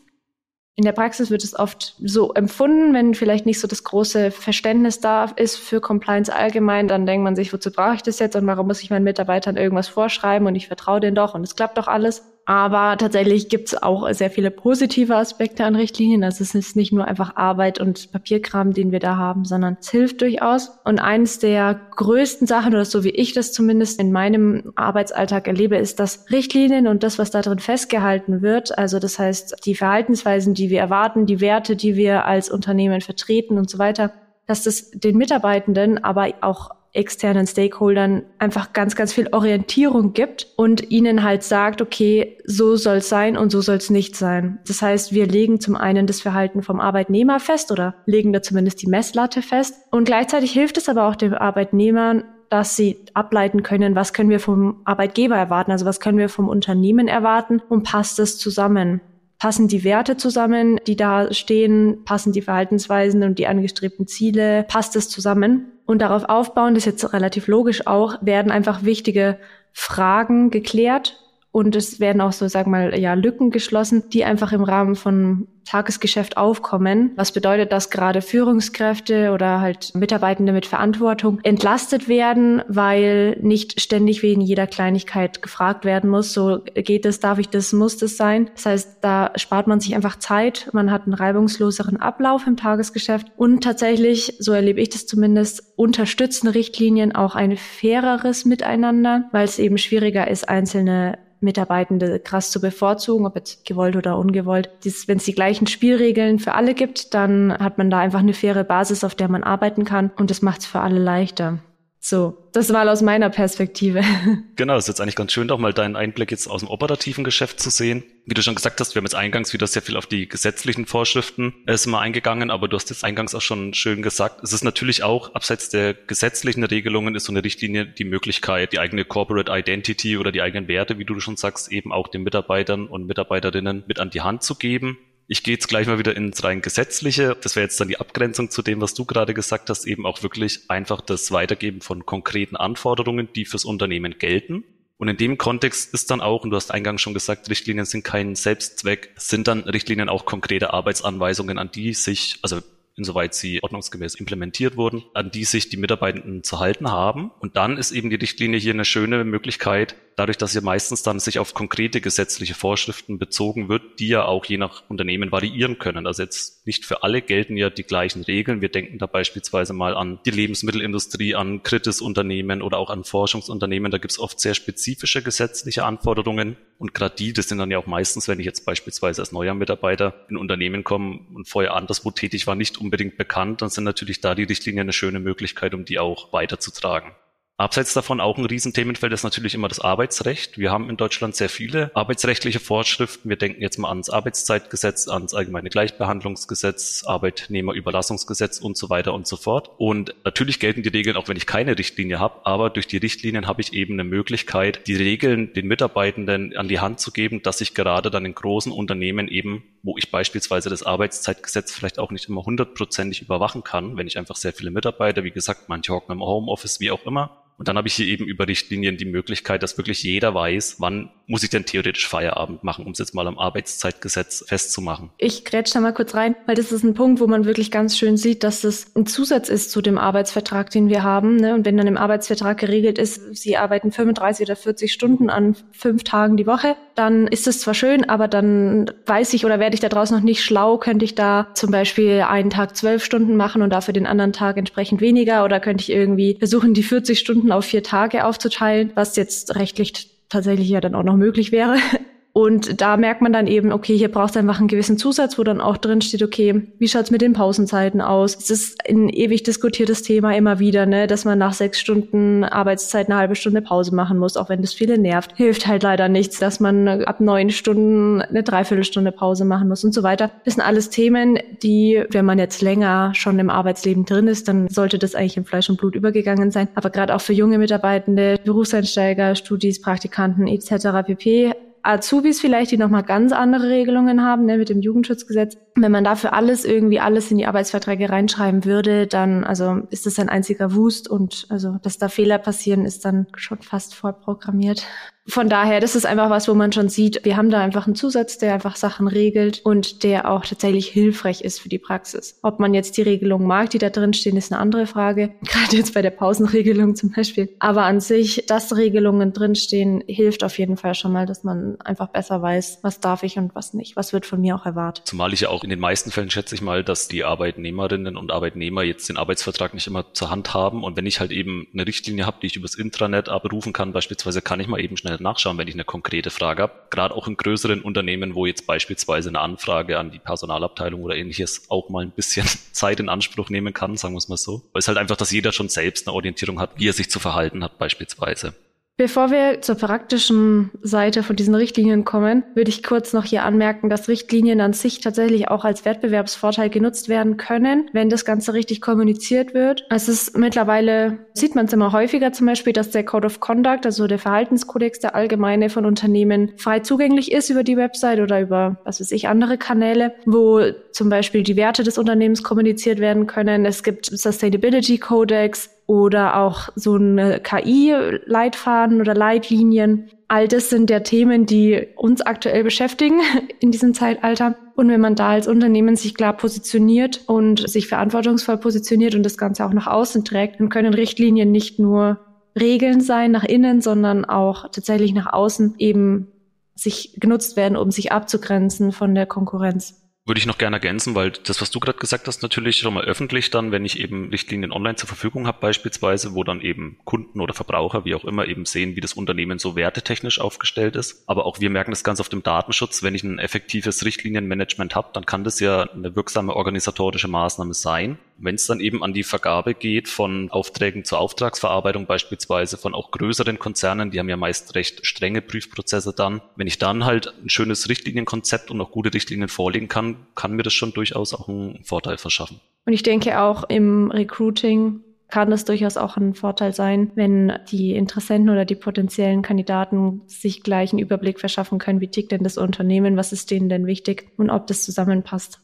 In 0.74 0.84
der 0.84 0.92
Praxis 0.92 1.30
wird 1.30 1.44
es 1.44 1.58
oft 1.58 1.96
so 1.98 2.34
empfunden, 2.34 2.92
wenn 2.92 3.14
vielleicht 3.14 3.46
nicht 3.46 3.58
so 3.58 3.66
das 3.66 3.84
große 3.84 4.30
Verständnis 4.30 5.00
da 5.00 5.24
ist 5.36 5.56
für 5.56 5.80
Compliance 5.80 6.30
allgemein, 6.30 6.88
dann 6.88 7.06
denkt 7.06 7.24
man 7.24 7.36
sich, 7.36 7.54
wozu 7.54 7.70
brauche 7.72 7.94
ich 7.94 8.02
das 8.02 8.18
jetzt 8.18 8.36
und 8.36 8.46
warum 8.46 8.66
muss 8.66 8.82
ich 8.82 8.90
meinen 8.90 9.04
Mitarbeitern 9.04 9.56
irgendwas 9.56 9.88
vorschreiben 9.88 10.46
und 10.46 10.56
ich 10.56 10.66
vertraue 10.66 11.00
denen 11.00 11.16
doch 11.16 11.32
und 11.32 11.42
es 11.42 11.56
klappt 11.56 11.78
doch 11.78 11.88
alles. 11.88 12.35
Aber 12.48 12.96
tatsächlich 12.96 13.48
gibt 13.48 13.68
es 13.68 13.82
auch 13.82 14.08
sehr 14.12 14.30
viele 14.30 14.52
positive 14.52 15.16
Aspekte 15.16 15.64
an 15.64 15.74
Richtlinien. 15.74 16.22
Also 16.22 16.44
es 16.44 16.54
ist 16.54 16.76
nicht 16.76 16.92
nur 16.92 17.04
einfach 17.04 17.34
Arbeit 17.34 17.80
und 17.80 18.12
Papierkram, 18.12 18.72
den 18.72 18.92
wir 18.92 19.00
da 19.00 19.16
haben, 19.16 19.44
sondern 19.44 19.76
es 19.80 19.90
hilft 19.90 20.20
durchaus. 20.20 20.78
Und 20.84 21.00
eines 21.00 21.40
der 21.40 21.80
größten 21.96 22.46
Sachen, 22.46 22.72
oder 22.72 22.84
so 22.84 23.02
wie 23.02 23.10
ich 23.10 23.32
das 23.32 23.52
zumindest 23.52 23.98
in 23.98 24.12
meinem 24.12 24.72
Arbeitsalltag 24.76 25.48
erlebe, 25.48 25.76
ist, 25.76 25.98
dass 25.98 26.30
Richtlinien 26.30 26.86
und 26.86 27.02
das, 27.02 27.18
was 27.18 27.32
da 27.32 27.42
drin 27.42 27.58
festgehalten 27.58 28.42
wird, 28.42 28.78
also 28.78 29.00
das 29.00 29.18
heißt 29.18 29.66
die 29.66 29.74
Verhaltensweisen, 29.74 30.54
die 30.54 30.70
wir 30.70 30.78
erwarten, 30.78 31.26
die 31.26 31.40
Werte, 31.40 31.74
die 31.74 31.96
wir 31.96 32.26
als 32.26 32.48
Unternehmen 32.48 33.00
vertreten 33.00 33.58
und 33.58 33.68
so 33.68 33.80
weiter, 33.80 34.12
dass 34.46 34.62
das 34.62 34.92
den 34.92 35.16
Mitarbeitenden, 35.16 36.04
aber 36.04 36.28
auch 36.42 36.70
externen 36.96 37.46
Stakeholdern 37.46 38.22
einfach 38.38 38.72
ganz, 38.72 38.96
ganz 38.96 39.12
viel 39.12 39.28
Orientierung 39.32 40.12
gibt 40.12 40.48
und 40.56 40.90
ihnen 40.90 41.22
halt 41.22 41.42
sagt, 41.42 41.82
okay, 41.82 42.38
so 42.44 42.76
soll 42.76 42.96
es 42.96 43.08
sein 43.08 43.36
und 43.36 43.50
so 43.50 43.60
soll 43.60 43.76
es 43.76 43.90
nicht 43.90 44.16
sein. 44.16 44.58
Das 44.66 44.82
heißt, 44.82 45.12
wir 45.12 45.26
legen 45.26 45.60
zum 45.60 45.76
einen 45.76 46.06
das 46.06 46.20
Verhalten 46.20 46.62
vom 46.62 46.80
Arbeitnehmer 46.80 47.40
fest 47.40 47.70
oder 47.70 47.94
legen 48.06 48.32
da 48.32 48.42
zumindest 48.42 48.82
die 48.82 48.88
Messlatte 48.88 49.42
fest 49.42 49.74
und 49.90 50.04
gleichzeitig 50.04 50.52
hilft 50.52 50.76
es 50.78 50.88
aber 50.88 51.06
auch 51.06 51.16
den 51.16 51.34
Arbeitnehmern, 51.34 52.24
dass 52.48 52.76
sie 52.76 52.98
ableiten 53.14 53.62
können, 53.62 53.94
was 53.94 54.12
können 54.12 54.30
wir 54.30 54.40
vom 54.40 54.80
Arbeitgeber 54.84 55.36
erwarten, 55.36 55.72
also 55.72 55.84
was 55.84 56.00
können 56.00 56.18
wir 56.18 56.28
vom 56.28 56.48
Unternehmen 56.48 57.08
erwarten 57.08 57.60
und 57.68 57.82
passt 57.82 58.18
es 58.18 58.38
zusammen. 58.38 59.00
Passen 59.38 59.68
die 59.68 59.84
Werte 59.84 60.16
zusammen, 60.16 60.78
die 60.86 60.96
da 60.96 61.32
stehen? 61.32 62.04
Passen 62.04 62.32
die 62.32 62.42
Verhaltensweisen 62.42 63.22
und 63.22 63.38
die 63.38 63.46
angestrebten 63.46 64.06
Ziele? 64.06 64.64
Passt 64.68 64.96
es 64.96 65.08
zusammen? 65.08 65.72
Und 65.84 66.00
darauf 66.00 66.24
aufbauen, 66.24 66.74
das 66.74 66.86
ist 66.86 67.02
jetzt 67.02 67.12
relativ 67.12 67.46
logisch 67.46 67.86
auch, 67.86 68.16
werden 68.22 68.50
einfach 68.50 68.82
wichtige 68.84 69.38
Fragen 69.72 70.50
geklärt 70.50 71.25
und 71.56 71.74
es 71.74 72.00
werden 72.00 72.20
auch 72.20 72.32
so, 72.32 72.48
sag 72.48 72.66
mal, 72.66 73.00
ja, 73.00 73.14
Lücken 73.14 73.50
geschlossen, 73.50 74.04
die 74.12 74.26
einfach 74.26 74.52
im 74.52 74.62
Rahmen 74.62 74.94
von 74.94 75.48
Tagesgeschäft 75.64 76.36
aufkommen. 76.36 77.12
Was 77.16 77.32
bedeutet, 77.32 77.72
dass 77.72 77.88
gerade 77.88 78.20
Führungskräfte 78.20 79.32
oder 79.32 79.62
halt 79.62 79.94
Mitarbeitende 79.94 80.52
mit 80.52 80.66
Verantwortung 80.66 81.40
entlastet 81.44 82.08
werden, 82.08 82.62
weil 82.68 83.38
nicht 83.40 83.80
ständig 83.80 84.22
wegen 84.22 84.42
jeder 84.42 84.66
Kleinigkeit 84.66 85.40
gefragt 85.40 85.86
werden 85.86 86.10
muss, 86.10 86.34
so 86.34 86.60
geht 86.74 87.06
es, 87.06 87.20
darf 87.20 87.38
ich 87.38 87.48
das, 87.48 87.72
muss 87.72 87.96
das 87.96 88.18
sein. 88.18 88.50
Das 88.54 88.66
heißt, 88.66 88.98
da 89.00 89.32
spart 89.36 89.66
man 89.66 89.80
sich 89.80 89.94
einfach 89.94 90.18
Zeit, 90.18 90.68
man 90.74 90.90
hat 90.90 91.04
einen 91.04 91.14
reibungsloseren 91.14 91.96
Ablauf 91.96 92.46
im 92.46 92.58
Tagesgeschäft 92.58 93.28
und 93.38 93.64
tatsächlich, 93.64 94.36
so 94.40 94.52
erlebe 94.52 94.82
ich 94.82 94.90
das 94.90 95.06
zumindest, 95.06 95.72
unterstützen 95.76 96.48
Richtlinien 96.48 97.14
auch 97.14 97.34
ein 97.34 97.56
faireres 97.56 98.44
Miteinander, 98.44 99.30
weil 99.32 99.46
es 99.46 99.58
eben 99.58 99.78
schwieriger 99.78 100.28
ist, 100.28 100.50
einzelne 100.50 101.16
Mitarbeitende 101.40 102.18
krass 102.18 102.50
zu 102.50 102.60
bevorzugen, 102.60 103.26
ob 103.26 103.36
jetzt 103.36 103.66
gewollt 103.66 103.96
oder 103.96 104.18
ungewollt. 104.18 104.70
Wenn 105.06 105.18
es 105.18 105.24
die 105.24 105.34
gleichen 105.34 105.66
Spielregeln 105.66 106.38
für 106.38 106.54
alle 106.54 106.74
gibt, 106.74 107.14
dann 107.14 107.52
hat 107.52 107.78
man 107.78 107.90
da 107.90 107.98
einfach 107.98 108.20
eine 108.20 108.32
faire 108.32 108.64
Basis, 108.64 109.04
auf 109.04 109.14
der 109.14 109.28
man 109.28 109.44
arbeiten 109.44 109.84
kann 109.84 110.10
und 110.16 110.30
das 110.30 110.42
macht 110.42 110.60
es 110.60 110.66
für 110.66 110.80
alle 110.80 110.98
leichter. 110.98 111.58
So, 112.08 112.38
das 112.52 112.72
war 112.72 112.88
aus 112.88 113.02
meiner 113.02 113.30
Perspektive. 113.30 114.00
Genau, 114.54 114.74
das 114.74 114.84
ist 114.84 114.88
jetzt 114.88 115.00
eigentlich 115.00 115.16
ganz 115.16 115.32
schön, 115.32 115.48
doch 115.48 115.58
mal 115.58 115.74
deinen 115.74 115.96
Einblick 115.96 116.30
jetzt 116.30 116.46
aus 116.46 116.60
dem 116.60 116.70
operativen 116.70 117.24
Geschäft 117.24 117.60
zu 117.60 117.68
sehen. 117.68 118.04
Wie 118.24 118.32
du 118.32 118.42
schon 118.42 118.54
gesagt 118.54 118.80
hast, 118.80 118.94
wir 118.94 119.00
haben 119.00 119.04
jetzt 119.04 119.14
eingangs 119.14 119.52
wieder 119.52 119.66
sehr 119.66 119.82
viel 119.82 119.96
auf 119.96 120.06
die 120.06 120.28
gesetzlichen 120.28 120.86
Vorschriften 120.86 121.52
äh, 121.66 121.76
sind 121.76 121.90
wir 121.90 122.00
eingegangen, 122.00 122.50
aber 122.50 122.68
du 122.68 122.76
hast 122.76 122.88
jetzt 122.88 123.04
eingangs 123.04 123.34
auch 123.34 123.42
schon 123.42 123.74
schön 123.74 124.02
gesagt, 124.02 124.42
es 124.42 124.52
ist 124.52 124.64
natürlich 124.64 125.02
auch, 125.02 125.34
abseits 125.34 125.68
der 125.68 125.92
gesetzlichen 125.92 126.64
Regelungen, 126.64 127.14
ist 127.16 127.24
so 127.24 127.32
eine 127.32 127.44
Richtlinie 127.44 127.86
die 127.86 128.04
Möglichkeit, 128.04 128.72
die 128.72 128.78
eigene 128.78 129.04
Corporate 129.04 129.52
Identity 129.52 130.16
oder 130.16 130.32
die 130.32 130.40
eigenen 130.40 130.68
Werte, 130.68 130.98
wie 130.98 131.04
du 131.04 131.20
schon 131.20 131.36
sagst, 131.36 131.70
eben 131.70 131.92
auch 131.92 132.08
den 132.08 132.22
Mitarbeitern 132.22 132.86
und 132.86 133.06
Mitarbeiterinnen 133.06 133.84
mit 133.86 134.00
an 134.00 134.10
die 134.10 134.22
Hand 134.22 134.42
zu 134.42 134.54
geben. 134.54 134.96
Ich 135.28 135.42
gehe 135.42 135.54
jetzt 135.54 135.66
gleich 135.66 135.88
mal 135.88 135.98
wieder 135.98 136.16
ins 136.16 136.44
rein 136.44 136.62
gesetzliche. 136.62 137.36
Das 137.42 137.56
wäre 137.56 137.64
jetzt 137.64 137.80
dann 137.80 137.88
die 137.88 137.98
Abgrenzung 137.98 138.48
zu 138.48 138.62
dem, 138.62 138.80
was 138.80 138.94
du 138.94 139.04
gerade 139.04 139.34
gesagt 139.34 139.70
hast, 139.70 139.84
eben 139.84 140.06
auch 140.06 140.22
wirklich 140.22 140.70
einfach 140.70 141.00
das 141.00 141.32
Weitergeben 141.32 141.80
von 141.80 142.06
konkreten 142.06 142.54
Anforderungen, 142.54 143.28
die 143.34 143.44
fürs 143.44 143.64
Unternehmen 143.64 144.18
gelten. 144.18 144.62
Und 144.98 145.08
in 145.08 145.16
dem 145.16 145.36
Kontext 145.36 145.92
ist 145.92 146.10
dann 146.10 146.20
auch, 146.20 146.44
und 146.44 146.50
du 146.50 146.56
hast 146.56 146.70
eingangs 146.70 147.02
schon 147.02 147.12
gesagt, 147.12 147.50
Richtlinien 147.50 147.86
sind 147.86 148.04
kein 148.04 148.34
Selbstzweck, 148.36 149.10
sind 149.16 149.48
dann 149.48 149.64
Richtlinien 149.64 150.08
auch 150.08 150.24
konkrete 150.24 150.72
Arbeitsanweisungen, 150.72 151.58
an 151.58 151.70
die 151.72 151.92
sich, 151.92 152.38
also 152.42 152.60
insoweit 152.94 153.34
sie 153.34 153.62
ordnungsgemäß 153.62 154.14
implementiert 154.14 154.76
wurden, 154.76 155.04
an 155.12 155.30
die 155.30 155.44
sich 155.44 155.68
die 155.68 155.76
Mitarbeitenden 155.76 156.44
zu 156.44 156.60
halten 156.60 156.90
haben. 156.90 157.30
Und 157.40 157.56
dann 157.56 157.76
ist 157.76 157.90
eben 157.90 158.10
die 158.10 158.16
Richtlinie 158.16 158.58
hier 158.58 158.72
eine 158.72 158.86
schöne 158.86 159.24
Möglichkeit, 159.24 159.96
dadurch, 160.16 160.38
dass 160.38 160.52
sie 160.52 160.62
meistens 160.62 161.02
dann 161.02 161.20
sich 161.20 161.38
auf 161.38 161.52
konkrete 161.52 162.00
gesetzliche 162.00 162.54
Vorschriften 162.54 163.18
bezogen 163.18 163.68
wird, 163.68 164.00
die 164.00 164.08
ja 164.08 164.24
auch 164.24 164.46
je 164.46 164.56
nach 164.56 164.82
Unternehmen 164.88 165.30
variieren 165.30 165.78
können. 165.78 166.06
Also 166.06 166.22
jetzt 166.22 166.66
nicht 166.66 166.86
für 166.86 167.02
alle 167.02 167.20
gelten 167.20 167.56
ja 167.56 167.68
die 167.68 167.82
gleichen 167.82 168.22
Regeln. 168.22 168.62
Wir 168.62 168.70
denken 168.70 168.98
da 168.98 169.06
beispielsweise 169.06 169.74
mal 169.74 169.94
an 169.94 170.18
die 170.24 170.30
Lebensmittelindustrie, 170.30 171.34
an 171.34 171.62
Kritis-Unternehmen 171.62 172.62
oder 172.62 172.78
auch 172.78 172.88
an 172.88 173.04
Forschungsunternehmen. 173.04 173.92
Da 173.92 173.98
gibt 173.98 174.12
es 174.12 174.18
oft 174.18 174.40
sehr 174.40 174.54
spezifische 174.54 175.22
gesetzliche 175.22 175.84
Anforderungen. 175.84 176.56
Und 176.78 176.94
gerade 176.94 177.14
die, 177.14 177.34
das 177.34 177.48
sind 177.48 177.58
dann 177.58 177.70
ja 177.70 177.78
auch 177.78 177.86
meistens, 177.86 178.26
wenn 178.26 178.40
ich 178.40 178.46
jetzt 178.46 178.64
beispielsweise 178.64 179.20
als 179.20 179.32
neuer 179.32 179.54
Mitarbeiter 179.54 180.26
in 180.30 180.38
Unternehmen 180.38 180.82
komme 180.82 181.20
und 181.34 181.46
vorher 181.46 181.74
anderswo 181.74 182.10
tätig 182.10 182.46
war, 182.46 182.54
nicht 182.54 182.78
unbedingt 182.78 183.18
bekannt, 183.18 183.60
dann 183.60 183.68
sind 183.68 183.84
natürlich 183.84 184.20
da 184.22 184.34
die 184.34 184.44
Richtlinien 184.44 184.86
eine 184.86 184.92
schöne 184.92 185.20
Möglichkeit, 185.20 185.74
um 185.74 185.84
die 185.84 185.98
auch 185.98 186.32
weiterzutragen. 186.32 187.12
Abseits 187.58 187.94
davon 187.94 188.20
auch 188.20 188.36
ein 188.36 188.44
Riesenthemenfeld 188.44 189.14
ist 189.14 189.22
natürlich 189.22 189.54
immer 189.54 189.68
das 189.68 189.80
Arbeitsrecht. 189.80 190.58
Wir 190.58 190.70
haben 190.70 190.90
in 190.90 190.98
Deutschland 190.98 191.34
sehr 191.34 191.48
viele 191.48 191.90
arbeitsrechtliche 191.94 192.60
Vorschriften. 192.60 193.30
Wir 193.30 193.38
denken 193.38 193.62
jetzt 193.62 193.78
mal 193.78 193.88
ans 193.88 194.10
Arbeitszeitgesetz, 194.10 195.08
ans 195.08 195.32
allgemeine 195.32 195.70
Gleichbehandlungsgesetz, 195.70 197.04
Arbeitnehmerüberlassungsgesetz 197.06 198.58
und 198.58 198.76
so 198.76 198.90
weiter 198.90 199.14
und 199.14 199.26
so 199.26 199.38
fort. 199.38 199.70
Und 199.78 200.14
natürlich 200.22 200.60
gelten 200.60 200.82
die 200.82 200.90
Regeln, 200.90 201.16
auch 201.16 201.28
wenn 201.28 201.38
ich 201.38 201.46
keine 201.46 201.78
Richtlinie 201.78 202.18
habe, 202.20 202.44
aber 202.44 202.68
durch 202.68 202.88
die 202.88 202.98
Richtlinien 202.98 203.46
habe 203.46 203.62
ich 203.62 203.72
eben 203.72 203.94
eine 203.94 204.04
Möglichkeit, 204.04 204.86
die 204.86 204.96
Regeln 204.96 205.54
den 205.54 205.66
Mitarbeitenden 205.66 206.54
an 206.58 206.68
die 206.68 206.80
Hand 206.80 207.00
zu 207.00 207.10
geben, 207.10 207.42
dass 207.42 207.62
ich 207.62 207.72
gerade 207.72 208.10
dann 208.10 208.26
in 208.26 208.34
großen 208.34 208.70
Unternehmen 208.70 209.28
eben, 209.28 209.64
wo 209.82 209.96
ich 209.96 210.10
beispielsweise 210.10 210.68
das 210.68 210.82
Arbeitszeitgesetz 210.82 211.72
vielleicht 211.72 211.98
auch 211.98 212.10
nicht 212.10 212.28
immer 212.28 212.44
hundertprozentig 212.44 213.22
überwachen 213.22 213.64
kann, 213.64 213.96
wenn 213.96 214.06
ich 214.06 214.18
einfach 214.18 214.36
sehr 214.36 214.52
viele 214.52 214.70
Mitarbeiter, 214.70 215.24
wie 215.24 215.30
gesagt, 215.30 215.70
manche 215.70 215.94
hocken 215.94 216.12
im 216.12 216.20
Homeoffice, 216.20 216.80
wie 216.80 216.90
auch 216.90 217.06
immer, 217.06 217.45
und 217.58 217.68
dann 217.68 217.76
habe 217.78 217.88
ich 217.88 217.94
hier 217.94 218.06
eben 218.06 218.26
über 218.26 218.46
Richtlinien 218.46 218.96
die 218.96 219.06
Möglichkeit, 219.06 219.62
dass 219.62 219.78
wirklich 219.78 220.02
jeder 220.02 220.34
weiß, 220.34 220.76
wann 220.78 221.10
muss 221.26 221.42
ich 221.42 221.50
denn 221.50 221.64
theoretisch 221.64 222.06
Feierabend 222.06 222.62
machen, 222.62 222.84
um 222.84 222.92
es 222.92 222.98
jetzt 222.98 223.14
mal 223.14 223.26
am 223.26 223.38
Arbeitszeitgesetz 223.38 224.44
festzumachen. 224.46 225.10
Ich 225.18 225.44
grätsch 225.44 225.74
da 225.74 225.80
mal 225.80 225.92
kurz 225.92 226.14
rein, 226.14 226.36
weil 226.46 226.54
das 226.54 226.70
ist 226.70 226.84
ein 226.84 226.94
Punkt, 226.94 227.20
wo 227.20 227.26
man 227.26 227.44
wirklich 227.44 227.70
ganz 227.70 227.98
schön 227.98 228.16
sieht, 228.16 228.44
dass 228.44 228.62
es 228.62 228.94
ein 228.94 229.06
Zusatz 229.06 229.48
ist 229.48 229.70
zu 229.70 229.82
dem 229.82 229.98
Arbeitsvertrag, 229.98 230.70
den 230.70 230.88
wir 230.88 231.02
haben. 231.02 231.36
Ne? 231.36 231.54
Und 231.54 231.64
wenn 231.64 231.76
dann 231.76 231.86
im 231.86 231.96
Arbeitsvertrag 231.96 232.58
geregelt 232.58 232.98
ist, 232.98 233.36
Sie 233.36 233.56
arbeiten 233.56 233.90
35 233.90 234.46
oder 234.46 234.56
40 234.56 234.92
Stunden 234.92 235.30
an 235.30 235.56
fünf 235.72 236.04
Tagen 236.04 236.36
die 236.36 236.46
Woche, 236.46 236.76
dann 236.94 237.26
ist 237.26 237.46
es 237.46 237.60
zwar 237.60 237.74
schön, 237.74 238.08
aber 238.08 238.28
dann 238.28 238.90
weiß 239.06 239.34
ich 239.34 239.44
oder 239.44 239.58
werde 239.58 239.74
ich 239.74 239.80
da 239.80 239.88
draußen 239.88 240.16
noch 240.16 240.24
nicht 240.24 240.44
schlau, 240.44 240.78
könnte 240.78 241.04
ich 241.04 241.14
da 241.14 241.48
zum 241.54 241.70
Beispiel 241.70 242.24
einen 242.28 242.50
Tag 242.50 242.76
zwölf 242.76 243.04
Stunden 243.04 243.36
machen 243.36 243.62
und 243.62 243.70
dafür 243.70 243.92
den 243.92 244.06
anderen 244.06 244.32
Tag 244.32 244.56
entsprechend 244.56 245.00
weniger 245.00 245.44
oder 245.44 245.60
könnte 245.60 245.82
ich 245.82 245.90
irgendwie 245.90 246.36
versuchen, 246.38 246.74
die 246.74 246.82
40 246.82 247.18
Stunden 247.18 247.45
Stunden 247.46 247.52
auf 247.52 247.64
vier 247.64 247.84
Tage 247.84 248.24
aufzuteilen, 248.24 248.90
was 248.96 249.14
jetzt 249.14 249.54
rechtlich 249.54 250.10
tatsächlich 250.28 250.68
ja 250.68 250.80
dann 250.80 250.96
auch 250.96 251.04
noch 251.04 251.16
möglich 251.16 251.52
wäre. 251.52 251.76
Und 252.36 252.82
da 252.82 252.98
merkt 252.98 253.22
man 253.22 253.32
dann 253.32 253.46
eben, 253.46 253.72
okay, 253.72 253.96
hier 253.96 254.12
brauchst 254.12 254.34
du 254.34 254.40
einfach 254.40 254.58
einen 254.58 254.68
gewissen 254.68 254.98
Zusatz, 254.98 255.38
wo 255.38 255.42
dann 255.42 255.62
auch 255.62 255.78
drin 255.78 256.02
steht, 256.02 256.22
okay, 256.22 256.66
wie 256.78 256.86
schaut's 256.86 257.10
mit 257.10 257.22
den 257.22 257.32
Pausenzeiten 257.32 258.02
aus? 258.02 258.36
Es 258.36 258.50
ist 258.50 258.86
ein 258.86 259.08
ewig 259.08 259.42
diskutiertes 259.44 260.02
Thema 260.02 260.36
immer 260.36 260.58
wieder, 260.58 260.84
ne, 260.84 261.06
dass 261.06 261.24
man 261.24 261.38
nach 261.38 261.54
sechs 261.54 261.80
Stunden 261.80 262.44
Arbeitszeit 262.44 263.06
eine 263.06 263.16
halbe 263.16 263.36
Stunde 263.36 263.62
Pause 263.62 263.94
machen 263.94 264.18
muss, 264.18 264.36
auch 264.36 264.50
wenn 264.50 264.60
das 264.60 264.74
viele 264.74 264.98
nervt. 264.98 265.34
Hilft 265.34 265.66
halt 265.66 265.82
leider 265.82 266.10
nichts, 266.10 266.38
dass 266.38 266.60
man 266.60 266.86
ab 267.04 267.22
neun 267.22 267.48
Stunden 267.48 268.20
eine 268.20 268.42
Dreiviertelstunde 268.42 269.12
Pause 269.12 269.46
machen 269.46 269.68
muss 269.68 269.82
und 269.82 269.94
so 269.94 270.02
weiter. 270.02 270.30
Das 270.44 270.56
sind 270.56 270.62
alles 270.62 270.90
Themen, 270.90 271.38
die, 271.62 272.04
wenn 272.10 272.26
man 272.26 272.38
jetzt 272.38 272.60
länger 272.60 273.14
schon 273.14 273.38
im 273.38 273.48
Arbeitsleben 273.48 274.04
drin 274.04 274.28
ist, 274.28 274.46
dann 274.46 274.68
sollte 274.68 274.98
das 274.98 275.14
eigentlich 275.14 275.38
in 275.38 275.46
Fleisch 275.46 275.70
und 275.70 275.78
Blut 275.78 275.94
übergegangen 275.94 276.50
sein. 276.50 276.68
Aber 276.74 276.90
gerade 276.90 277.14
auch 277.14 277.22
für 277.22 277.32
junge 277.32 277.56
Mitarbeitende, 277.56 278.38
Berufseinsteiger, 278.44 279.36
Studis, 279.36 279.80
Praktikanten 279.80 280.46
etc. 280.46 281.06
pp 281.06 281.54
Azubis 281.86 282.40
vielleicht, 282.40 282.72
die 282.72 282.78
nochmal 282.78 283.04
ganz 283.04 283.32
andere 283.32 283.68
Regelungen 283.68 284.22
haben, 284.22 284.44
ne, 284.44 284.58
mit 284.58 284.68
dem 284.68 284.80
Jugendschutzgesetz. 284.80 285.56
Wenn 285.76 285.92
man 285.92 286.04
dafür 286.04 286.32
alles 286.32 286.64
irgendwie 286.64 287.00
alles 287.00 287.30
in 287.30 287.38
die 287.38 287.46
Arbeitsverträge 287.46 288.08
reinschreiben 288.08 288.64
würde, 288.64 289.06
dann 289.06 289.44
also 289.44 289.82
ist 289.90 290.06
das 290.06 290.18
ein 290.18 290.28
einziger 290.28 290.74
Wust 290.74 291.08
und 291.08 291.46
also 291.50 291.76
dass 291.82 291.98
da 291.98 292.08
Fehler 292.08 292.38
passieren, 292.38 292.84
ist 292.84 293.04
dann 293.04 293.26
schon 293.36 293.58
fast 293.58 293.94
vorprogrammiert. 293.94 294.86
Von 295.28 295.48
daher, 295.48 295.80
das 295.80 295.96
ist 295.96 296.06
einfach 296.06 296.30
was, 296.30 296.46
wo 296.46 296.54
man 296.54 296.70
schon 296.70 296.88
sieht, 296.88 297.24
wir 297.24 297.36
haben 297.36 297.50
da 297.50 297.60
einfach 297.60 297.86
einen 297.86 297.96
Zusatz, 297.96 298.38
der 298.38 298.54
einfach 298.54 298.76
Sachen 298.76 299.08
regelt 299.08 299.60
und 299.64 300.04
der 300.04 300.30
auch 300.30 300.46
tatsächlich 300.46 300.86
hilfreich 300.86 301.40
ist 301.40 301.58
für 301.58 301.68
die 301.68 301.80
Praxis. 301.80 302.38
Ob 302.42 302.60
man 302.60 302.74
jetzt 302.74 302.96
die 302.96 303.02
Regelungen 303.02 303.46
mag, 303.46 303.70
die 303.70 303.78
da 303.78 303.90
drin 303.90 304.12
stehen, 304.12 304.36
ist 304.36 304.52
eine 304.52 304.60
andere 304.60 304.86
Frage. 304.86 305.32
Gerade 305.42 305.76
jetzt 305.76 305.94
bei 305.94 306.02
der 306.02 306.10
Pausenregelung 306.10 306.94
zum 306.94 307.10
Beispiel. 307.10 307.48
Aber 307.58 307.82
an 307.82 308.00
sich, 308.00 308.44
dass 308.46 308.76
Regelungen 308.76 309.32
drinstehen, 309.32 310.04
hilft 310.06 310.44
auf 310.44 310.58
jeden 310.58 310.76
Fall 310.76 310.94
schon 310.94 311.12
mal, 311.12 311.26
dass 311.26 311.42
man 311.42 311.76
einfach 311.80 312.08
besser 312.08 312.40
weiß, 312.40 312.78
was 312.82 313.00
darf 313.00 313.24
ich 313.24 313.36
und 313.36 313.54
was 313.56 313.74
nicht. 313.74 313.96
Was 313.96 314.12
wird 314.12 314.26
von 314.26 314.40
mir 314.40 314.54
auch 314.54 314.64
erwartet. 314.64 315.08
Zumal 315.08 315.32
ich 315.32 315.40
ja 315.40 315.48
auch 315.48 315.64
in 315.66 315.70
den 315.70 315.80
meisten 315.80 316.12
Fällen 316.12 316.30
schätze 316.30 316.54
ich 316.54 316.62
mal, 316.62 316.84
dass 316.84 317.08
die 317.08 317.24
Arbeitnehmerinnen 317.24 318.16
und 318.16 318.30
Arbeitnehmer 318.30 318.84
jetzt 318.84 319.08
den 319.08 319.16
Arbeitsvertrag 319.16 319.74
nicht 319.74 319.88
immer 319.88 320.14
zur 320.14 320.30
Hand 320.30 320.54
haben. 320.54 320.84
Und 320.84 320.96
wenn 320.96 321.06
ich 321.06 321.18
halt 321.18 321.32
eben 321.32 321.66
eine 321.72 321.84
Richtlinie 321.84 322.24
habe, 322.24 322.36
die 322.40 322.46
ich 322.46 322.54
übers 322.54 322.76
Intranet 322.76 323.28
abrufen 323.28 323.72
kann, 323.72 323.92
beispielsweise 323.92 324.42
kann 324.42 324.60
ich 324.60 324.68
mal 324.68 324.80
eben 324.80 324.96
schnell 324.96 325.16
nachschauen, 325.18 325.58
wenn 325.58 325.66
ich 325.66 325.74
eine 325.74 325.82
konkrete 325.82 326.30
Frage 326.30 326.62
habe. 326.62 326.72
Gerade 326.90 327.16
auch 327.16 327.26
in 327.26 327.36
größeren 327.36 327.82
Unternehmen, 327.82 328.36
wo 328.36 328.46
jetzt 328.46 328.68
beispielsweise 328.68 329.28
eine 329.28 329.40
Anfrage 329.40 329.98
an 329.98 330.12
die 330.12 330.20
Personalabteilung 330.20 331.02
oder 331.02 331.16
ähnliches 331.16 331.68
auch 331.68 331.88
mal 331.88 332.04
ein 332.04 332.12
bisschen 332.12 332.46
Zeit 332.70 333.00
in 333.00 333.08
Anspruch 333.08 333.50
nehmen 333.50 333.74
kann, 333.74 333.96
sagen 333.96 334.14
wir 334.14 334.18
es 334.18 334.28
mal 334.28 334.36
so. 334.36 334.62
Weil 334.72 334.78
es 334.78 334.86
halt 334.86 334.98
einfach, 334.98 335.16
dass 335.16 335.32
jeder 335.32 335.50
schon 335.50 335.68
selbst 335.68 336.06
eine 336.06 336.14
Orientierung 336.14 336.60
hat, 336.60 336.78
wie 336.78 336.88
er 336.88 336.92
sich 336.92 337.10
zu 337.10 337.18
verhalten 337.18 337.64
hat 337.64 337.76
beispielsweise. 337.76 338.54
Bevor 338.98 339.30
wir 339.30 339.60
zur 339.60 339.74
praktischen 339.74 340.70
Seite 340.80 341.22
von 341.22 341.36
diesen 341.36 341.54
Richtlinien 341.54 342.06
kommen, 342.06 342.44
würde 342.54 342.70
ich 342.70 342.82
kurz 342.82 343.12
noch 343.12 343.24
hier 343.24 343.42
anmerken, 343.42 343.90
dass 343.90 344.08
Richtlinien 344.08 344.62
an 344.62 344.72
sich 344.72 345.00
tatsächlich 345.00 345.48
auch 345.48 345.66
als 345.66 345.84
Wettbewerbsvorteil 345.84 346.70
genutzt 346.70 347.10
werden 347.10 347.36
können, 347.36 347.90
wenn 347.92 348.08
das 348.08 348.24
Ganze 348.24 348.54
richtig 348.54 348.80
kommuniziert 348.80 349.52
wird. 349.52 349.84
Es 349.90 350.08
ist 350.08 350.38
mittlerweile, 350.38 351.18
sieht 351.34 351.54
man 351.54 351.66
es 351.66 351.74
immer 351.74 351.92
häufiger 351.92 352.32
zum 352.32 352.46
Beispiel, 352.46 352.72
dass 352.72 352.88
der 352.88 353.04
Code 353.04 353.26
of 353.26 353.40
Conduct, 353.40 353.84
also 353.84 354.06
der 354.06 354.18
Verhaltenskodex 354.18 354.98
der 355.00 355.14
allgemeine 355.14 355.68
von 355.68 355.84
Unternehmen 355.84 356.52
frei 356.56 356.80
zugänglich 356.80 357.32
ist 357.32 357.50
über 357.50 357.64
die 357.64 357.76
Website 357.76 358.20
oder 358.20 358.40
über, 358.40 358.78
was 358.84 359.00
weiß 359.02 359.12
ich, 359.12 359.28
andere 359.28 359.58
Kanäle, 359.58 360.14
wo 360.24 360.62
zum 360.92 361.10
Beispiel 361.10 361.42
die 361.42 361.56
Werte 361.56 361.82
des 361.82 361.98
Unternehmens 361.98 362.42
kommuniziert 362.42 362.98
werden 363.00 363.26
können. 363.26 363.66
Es 363.66 363.82
gibt 363.82 364.06
Sustainability 364.06 364.96
Codex, 364.96 365.68
oder 365.86 366.36
auch 366.40 366.70
so 366.74 366.94
eine 366.94 367.40
KI-Leitfaden 367.40 369.00
oder 369.00 369.14
Leitlinien. 369.14 370.10
All 370.28 370.48
das 370.48 370.68
sind 370.68 370.90
ja 370.90 371.00
Themen, 371.00 371.46
die 371.46 371.86
uns 371.96 372.20
aktuell 372.20 372.64
beschäftigen 372.64 373.20
in 373.60 373.70
diesem 373.70 373.94
Zeitalter. 373.94 374.56
Und 374.74 374.88
wenn 374.88 375.00
man 375.00 375.14
da 375.14 375.30
als 375.30 375.46
Unternehmen 375.46 375.96
sich 375.96 376.14
klar 376.14 376.36
positioniert 376.36 377.22
und 377.26 377.68
sich 377.68 377.86
verantwortungsvoll 377.86 378.58
positioniert 378.58 379.14
und 379.14 379.22
das 379.22 379.38
Ganze 379.38 379.64
auch 379.64 379.72
nach 379.72 379.86
außen 379.86 380.24
trägt, 380.24 380.60
dann 380.60 380.68
können 380.68 380.92
Richtlinien 380.92 381.52
nicht 381.52 381.78
nur 381.78 382.18
Regeln 382.58 383.00
sein 383.00 383.30
nach 383.30 383.44
innen, 383.44 383.80
sondern 383.80 384.24
auch 384.24 384.70
tatsächlich 384.70 385.14
nach 385.14 385.32
außen 385.32 385.74
eben 385.78 386.28
sich 386.74 387.16
genutzt 387.20 387.56
werden, 387.56 387.76
um 387.76 387.90
sich 387.90 388.12
abzugrenzen 388.12 388.92
von 388.92 389.14
der 389.14 389.26
Konkurrenz 389.26 390.05
würde 390.26 390.40
ich 390.40 390.46
noch 390.46 390.58
gerne 390.58 390.76
ergänzen, 390.76 391.14
weil 391.14 391.30
das, 391.30 391.60
was 391.60 391.70
du 391.70 391.78
gerade 391.78 391.98
gesagt 391.98 392.26
hast, 392.26 392.42
natürlich 392.42 392.78
schon 392.78 392.92
mal 392.92 393.04
öffentlich 393.04 393.50
dann, 393.50 393.70
wenn 393.70 393.84
ich 393.84 394.00
eben 394.00 394.30
Richtlinien 394.30 394.72
online 394.72 394.96
zur 394.96 395.06
Verfügung 395.06 395.46
habe 395.46 395.58
beispielsweise, 395.60 396.34
wo 396.34 396.42
dann 396.42 396.60
eben 396.60 396.98
Kunden 397.04 397.40
oder 397.40 397.54
Verbraucher, 397.54 398.04
wie 398.04 398.14
auch 398.14 398.24
immer, 398.24 398.46
eben 398.46 398.66
sehen, 398.66 398.96
wie 398.96 399.00
das 399.00 399.12
Unternehmen 399.12 399.60
so 399.60 399.76
wertetechnisch 399.76 400.40
aufgestellt 400.40 400.96
ist. 400.96 401.22
Aber 401.28 401.46
auch 401.46 401.60
wir 401.60 401.70
merken 401.70 401.92
das 401.92 402.02
ganz 402.02 402.20
auf 402.20 402.28
dem 402.28 402.42
Datenschutz. 402.42 403.04
Wenn 403.04 403.14
ich 403.14 403.22
ein 403.22 403.38
effektives 403.38 404.04
Richtlinienmanagement 404.04 404.96
habe, 404.96 405.10
dann 405.12 405.26
kann 405.26 405.44
das 405.44 405.60
ja 405.60 405.82
eine 405.82 406.16
wirksame 406.16 406.54
organisatorische 406.54 407.28
Maßnahme 407.28 407.72
sein. 407.74 408.18
Wenn 408.38 408.56
es 408.56 408.66
dann 408.66 408.80
eben 408.80 409.02
an 409.02 409.12
die 409.12 409.22
Vergabe 409.22 409.74
geht 409.74 410.08
von 410.08 410.50
Aufträgen 410.50 411.04
zur 411.04 411.18
Auftragsverarbeitung 411.18 412.06
beispielsweise 412.06 412.76
von 412.76 412.94
auch 412.94 413.10
größeren 413.10 413.58
Konzernen, 413.58 414.10
die 414.10 414.18
haben 414.18 414.28
ja 414.28 414.36
meist 414.36 414.74
recht 414.74 415.06
strenge 415.06 415.40
Prüfprozesse 415.40 416.12
dann. 416.14 416.42
Wenn 416.56 416.66
ich 416.66 416.78
dann 416.78 417.04
halt 417.04 417.32
ein 417.42 417.48
schönes 417.48 417.88
Richtlinienkonzept 417.88 418.70
und 418.70 418.80
auch 418.80 418.90
gute 418.90 419.14
Richtlinien 419.14 419.48
vorlegen 419.48 419.88
kann, 419.88 420.16
kann 420.34 420.52
mir 420.52 420.62
das 420.62 420.74
schon 420.74 420.92
durchaus 420.92 421.34
auch 421.34 421.48
einen 421.48 421.82
Vorteil 421.84 422.18
verschaffen. 422.18 422.60
Und 422.84 422.92
ich 422.92 423.02
denke 423.02 423.40
auch 423.40 423.64
im 423.68 424.10
Recruiting 424.10 425.00
kann 425.28 425.50
das 425.50 425.64
durchaus 425.64 425.96
auch 425.96 426.16
ein 426.16 426.34
Vorteil 426.34 426.72
sein, 426.72 427.10
wenn 427.14 427.52
die 427.70 427.96
Interessenten 427.96 428.48
oder 428.48 428.64
die 428.64 428.76
potenziellen 428.76 429.42
Kandidaten 429.42 430.22
sich 430.26 430.62
gleich 430.62 430.92
einen 430.92 431.00
Überblick 431.00 431.40
verschaffen 431.40 431.78
können, 431.78 432.00
wie 432.00 432.08
tickt 432.08 432.32
denn 432.32 432.44
das 432.44 432.58
Unternehmen, 432.58 433.16
was 433.16 433.32
ist 433.32 433.50
denen 433.50 433.68
denn 433.68 433.86
wichtig 433.86 434.28
und 434.36 434.50
ob 434.50 434.66
das 434.68 434.84
zusammenpasst. 434.84 435.60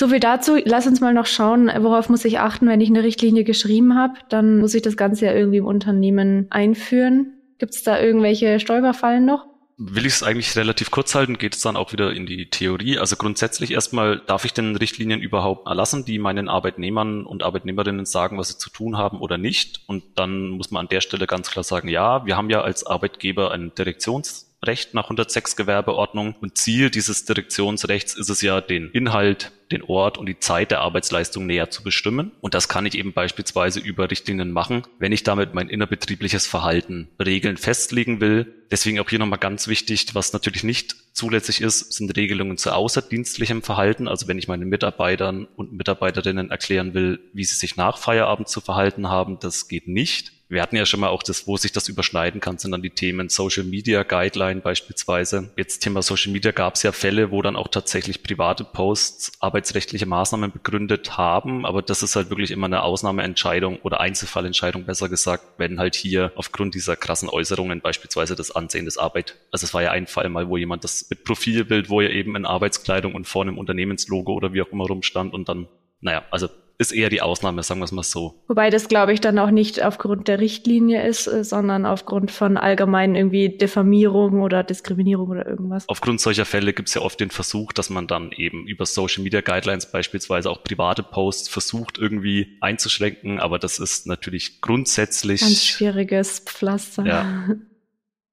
So 0.00 0.06
viel 0.06 0.20
dazu. 0.20 0.56
Lass 0.64 0.86
uns 0.86 1.00
mal 1.00 1.12
noch 1.12 1.26
schauen, 1.26 1.68
worauf 1.80 2.08
muss 2.08 2.24
ich 2.24 2.38
achten, 2.38 2.68
wenn 2.68 2.80
ich 2.80 2.88
eine 2.88 3.02
Richtlinie 3.02 3.42
geschrieben 3.42 3.96
habe. 3.96 4.14
Dann 4.28 4.58
muss 4.58 4.74
ich 4.74 4.82
das 4.82 4.96
Ganze 4.96 5.26
ja 5.26 5.32
irgendwie 5.32 5.58
im 5.58 5.66
Unternehmen 5.66 6.46
einführen. 6.50 7.32
Gibt 7.58 7.74
es 7.74 7.82
da 7.82 8.00
irgendwelche 8.00 8.60
Stolperfallen 8.60 9.24
noch? 9.24 9.46
Will 9.76 10.06
ich 10.06 10.14
es 10.14 10.22
eigentlich 10.22 10.56
relativ 10.56 10.92
kurz 10.92 11.14
halten, 11.14 11.38
geht 11.38 11.54
es 11.54 11.62
dann 11.62 11.76
auch 11.76 11.92
wieder 11.92 12.12
in 12.12 12.26
die 12.26 12.48
Theorie. 12.50 12.98
Also 12.98 13.16
grundsätzlich 13.16 13.72
erstmal, 13.72 14.20
darf 14.26 14.44
ich 14.44 14.52
denn 14.52 14.76
Richtlinien 14.76 15.20
überhaupt 15.20 15.68
erlassen, 15.68 16.04
die 16.04 16.18
meinen 16.18 16.48
Arbeitnehmern 16.48 17.24
und 17.24 17.42
Arbeitnehmerinnen 17.42 18.04
sagen, 18.04 18.38
was 18.38 18.48
sie 18.48 18.58
zu 18.58 18.70
tun 18.70 18.96
haben 18.96 19.20
oder 19.20 19.38
nicht? 19.38 19.82
Und 19.86 20.02
dann 20.16 20.50
muss 20.50 20.70
man 20.70 20.86
an 20.86 20.88
der 20.88 21.00
Stelle 21.00 21.26
ganz 21.26 21.50
klar 21.50 21.64
sagen, 21.64 21.88
ja, 21.88 22.24
wir 22.24 22.36
haben 22.36 22.50
ja 22.50 22.60
als 22.60 22.86
Arbeitgeber 22.86 23.52
ein 23.52 23.72
Direktions 23.76 24.47
Recht 24.64 24.92
nach 24.92 25.04
106 25.04 25.54
Gewerbeordnung 25.54 26.34
und 26.40 26.58
Ziel 26.58 26.90
dieses 26.90 27.24
Direktionsrechts 27.24 28.14
ist 28.14 28.28
es 28.28 28.42
ja, 28.42 28.60
den 28.60 28.90
Inhalt, 28.90 29.52
den 29.70 29.82
Ort 29.82 30.18
und 30.18 30.26
die 30.26 30.40
Zeit 30.40 30.72
der 30.72 30.80
Arbeitsleistung 30.80 31.46
näher 31.46 31.70
zu 31.70 31.84
bestimmen. 31.84 32.32
Und 32.40 32.54
das 32.54 32.68
kann 32.68 32.84
ich 32.84 32.96
eben 32.98 33.12
beispielsweise 33.12 33.78
über 33.78 34.10
Richtlinien 34.10 34.50
machen, 34.50 34.82
wenn 34.98 35.12
ich 35.12 35.22
damit 35.22 35.54
mein 35.54 35.68
innerbetriebliches 35.68 36.48
Verhalten 36.48 37.08
Regeln 37.24 37.56
festlegen 37.56 38.20
will. 38.20 38.52
Deswegen 38.70 38.98
auch 38.98 39.08
hier 39.08 39.20
nochmal 39.20 39.38
ganz 39.38 39.68
wichtig, 39.68 40.14
was 40.14 40.32
natürlich 40.32 40.64
nicht 40.64 40.96
zulässig 41.12 41.60
ist, 41.60 41.92
sind 41.92 42.16
Regelungen 42.16 42.56
zu 42.56 42.72
außerdienstlichem 42.72 43.62
Verhalten. 43.62 44.08
Also 44.08 44.26
wenn 44.26 44.38
ich 44.38 44.48
meinen 44.48 44.68
Mitarbeitern 44.68 45.46
und 45.56 45.72
Mitarbeiterinnen 45.72 46.50
erklären 46.50 46.94
will, 46.94 47.20
wie 47.32 47.44
sie 47.44 47.54
sich 47.54 47.76
nach 47.76 47.98
Feierabend 47.98 48.48
zu 48.48 48.60
verhalten 48.60 49.08
haben, 49.08 49.38
das 49.38 49.68
geht 49.68 49.86
nicht. 49.86 50.32
Wir 50.50 50.62
hatten 50.62 50.76
ja 50.76 50.86
schon 50.86 51.00
mal 51.00 51.08
auch 51.08 51.22
das, 51.22 51.46
wo 51.46 51.58
sich 51.58 51.72
das 51.72 51.90
überschneiden 51.90 52.40
kann, 52.40 52.56
sind 52.56 52.70
dann 52.70 52.80
die 52.80 52.88
Themen 52.88 53.28
Social 53.28 53.64
Media 53.64 54.02
Guideline 54.02 54.62
beispielsweise. 54.62 55.50
Jetzt 55.58 55.80
Thema 55.80 56.00
Social 56.00 56.32
Media 56.32 56.52
gab 56.52 56.76
es 56.76 56.82
ja 56.82 56.92
Fälle, 56.92 57.30
wo 57.30 57.42
dann 57.42 57.54
auch 57.54 57.68
tatsächlich 57.68 58.22
private 58.22 58.64
Posts 58.64 59.32
arbeitsrechtliche 59.40 60.06
Maßnahmen 60.06 60.50
begründet 60.50 61.18
haben, 61.18 61.66
aber 61.66 61.82
das 61.82 62.02
ist 62.02 62.16
halt 62.16 62.30
wirklich 62.30 62.50
immer 62.50 62.64
eine 62.64 62.82
Ausnahmeentscheidung 62.82 63.80
oder 63.82 64.00
Einzelfallentscheidung, 64.00 64.84
besser 64.84 65.10
gesagt, 65.10 65.44
wenn 65.58 65.78
halt 65.78 65.94
hier 65.94 66.32
aufgrund 66.34 66.74
dieser 66.74 66.96
krassen 66.96 67.28
Äußerungen 67.28 67.82
beispielsweise 67.82 68.34
das 68.34 68.50
Ansehen 68.50 68.86
des 68.86 68.96
Arbeit, 68.96 69.36
also 69.52 69.66
es 69.66 69.74
war 69.74 69.82
ja 69.82 69.90
ein 69.90 70.06
Fall 70.06 70.30
mal, 70.30 70.48
wo 70.48 70.56
jemand 70.56 70.82
das 70.82 71.10
mit 71.10 71.24
Profilbild, 71.24 71.90
wo 71.90 72.00
er 72.00 72.10
eben 72.10 72.36
in 72.36 72.46
Arbeitskleidung 72.46 73.14
und 73.14 73.26
vor 73.26 73.42
einem 73.42 73.58
Unternehmenslogo 73.58 74.32
oder 74.32 74.54
wie 74.54 74.62
auch 74.62 74.72
immer 74.72 74.86
rumstand 74.86 75.34
und 75.34 75.50
dann, 75.50 75.68
naja, 76.00 76.24
also 76.30 76.48
ist 76.78 76.92
eher 76.92 77.10
die 77.10 77.20
Ausnahme, 77.20 77.64
sagen 77.64 77.80
wir 77.80 77.84
es 77.84 77.92
mal 77.92 78.04
so. 78.04 78.44
Wobei 78.46 78.70
das, 78.70 78.86
glaube 78.86 79.12
ich, 79.12 79.20
dann 79.20 79.38
auch 79.40 79.50
nicht 79.50 79.82
aufgrund 79.82 80.28
der 80.28 80.38
Richtlinie 80.38 81.06
ist, 81.06 81.26
äh, 81.26 81.42
sondern 81.42 81.84
aufgrund 81.84 82.30
von 82.30 82.56
allgemeinen 82.56 83.16
irgendwie 83.16 83.48
Diffamierung 83.48 84.42
oder 84.42 84.62
Diskriminierung 84.62 85.28
oder 85.30 85.44
irgendwas. 85.44 85.88
Aufgrund 85.88 86.20
solcher 86.20 86.44
Fälle 86.44 86.72
gibt 86.72 86.88
es 86.88 86.94
ja 86.94 87.02
oft 87.02 87.18
den 87.18 87.30
Versuch, 87.30 87.72
dass 87.72 87.90
man 87.90 88.06
dann 88.06 88.30
eben 88.30 88.66
über 88.68 88.86
Social 88.86 89.24
Media 89.24 89.40
Guidelines 89.40 89.90
beispielsweise 89.90 90.48
auch 90.50 90.62
private 90.62 91.02
Posts 91.02 91.48
versucht 91.48 91.98
irgendwie 91.98 92.58
einzuschränken, 92.60 93.40
aber 93.40 93.58
das 93.58 93.80
ist 93.80 94.06
natürlich 94.06 94.60
grundsätzlich. 94.60 95.40
Ganz 95.40 95.64
schwieriges 95.64 96.38
Pflaster. 96.40 97.04
Ja. 97.04 97.48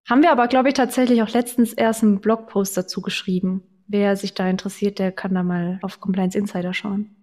Haben 0.07 0.21
wir 0.21 0.31
aber, 0.31 0.47
glaube 0.47 0.67
ich, 0.67 0.75
tatsächlich 0.75 1.23
auch 1.23 1.29
letztens 1.29 1.73
erst 1.73 2.03
einen 2.03 2.21
Blogpost 2.21 2.77
dazu 2.77 3.01
geschrieben. 3.01 3.63
Wer 3.87 4.15
sich 4.15 4.35
da 4.35 4.47
interessiert, 4.47 4.99
der 4.99 5.11
kann 5.11 5.33
da 5.33 5.41
mal 5.41 5.79
auf 5.81 5.99
Compliance 5.99 6.37
Insider 6.37 6.75
schauen. 6.75 7.14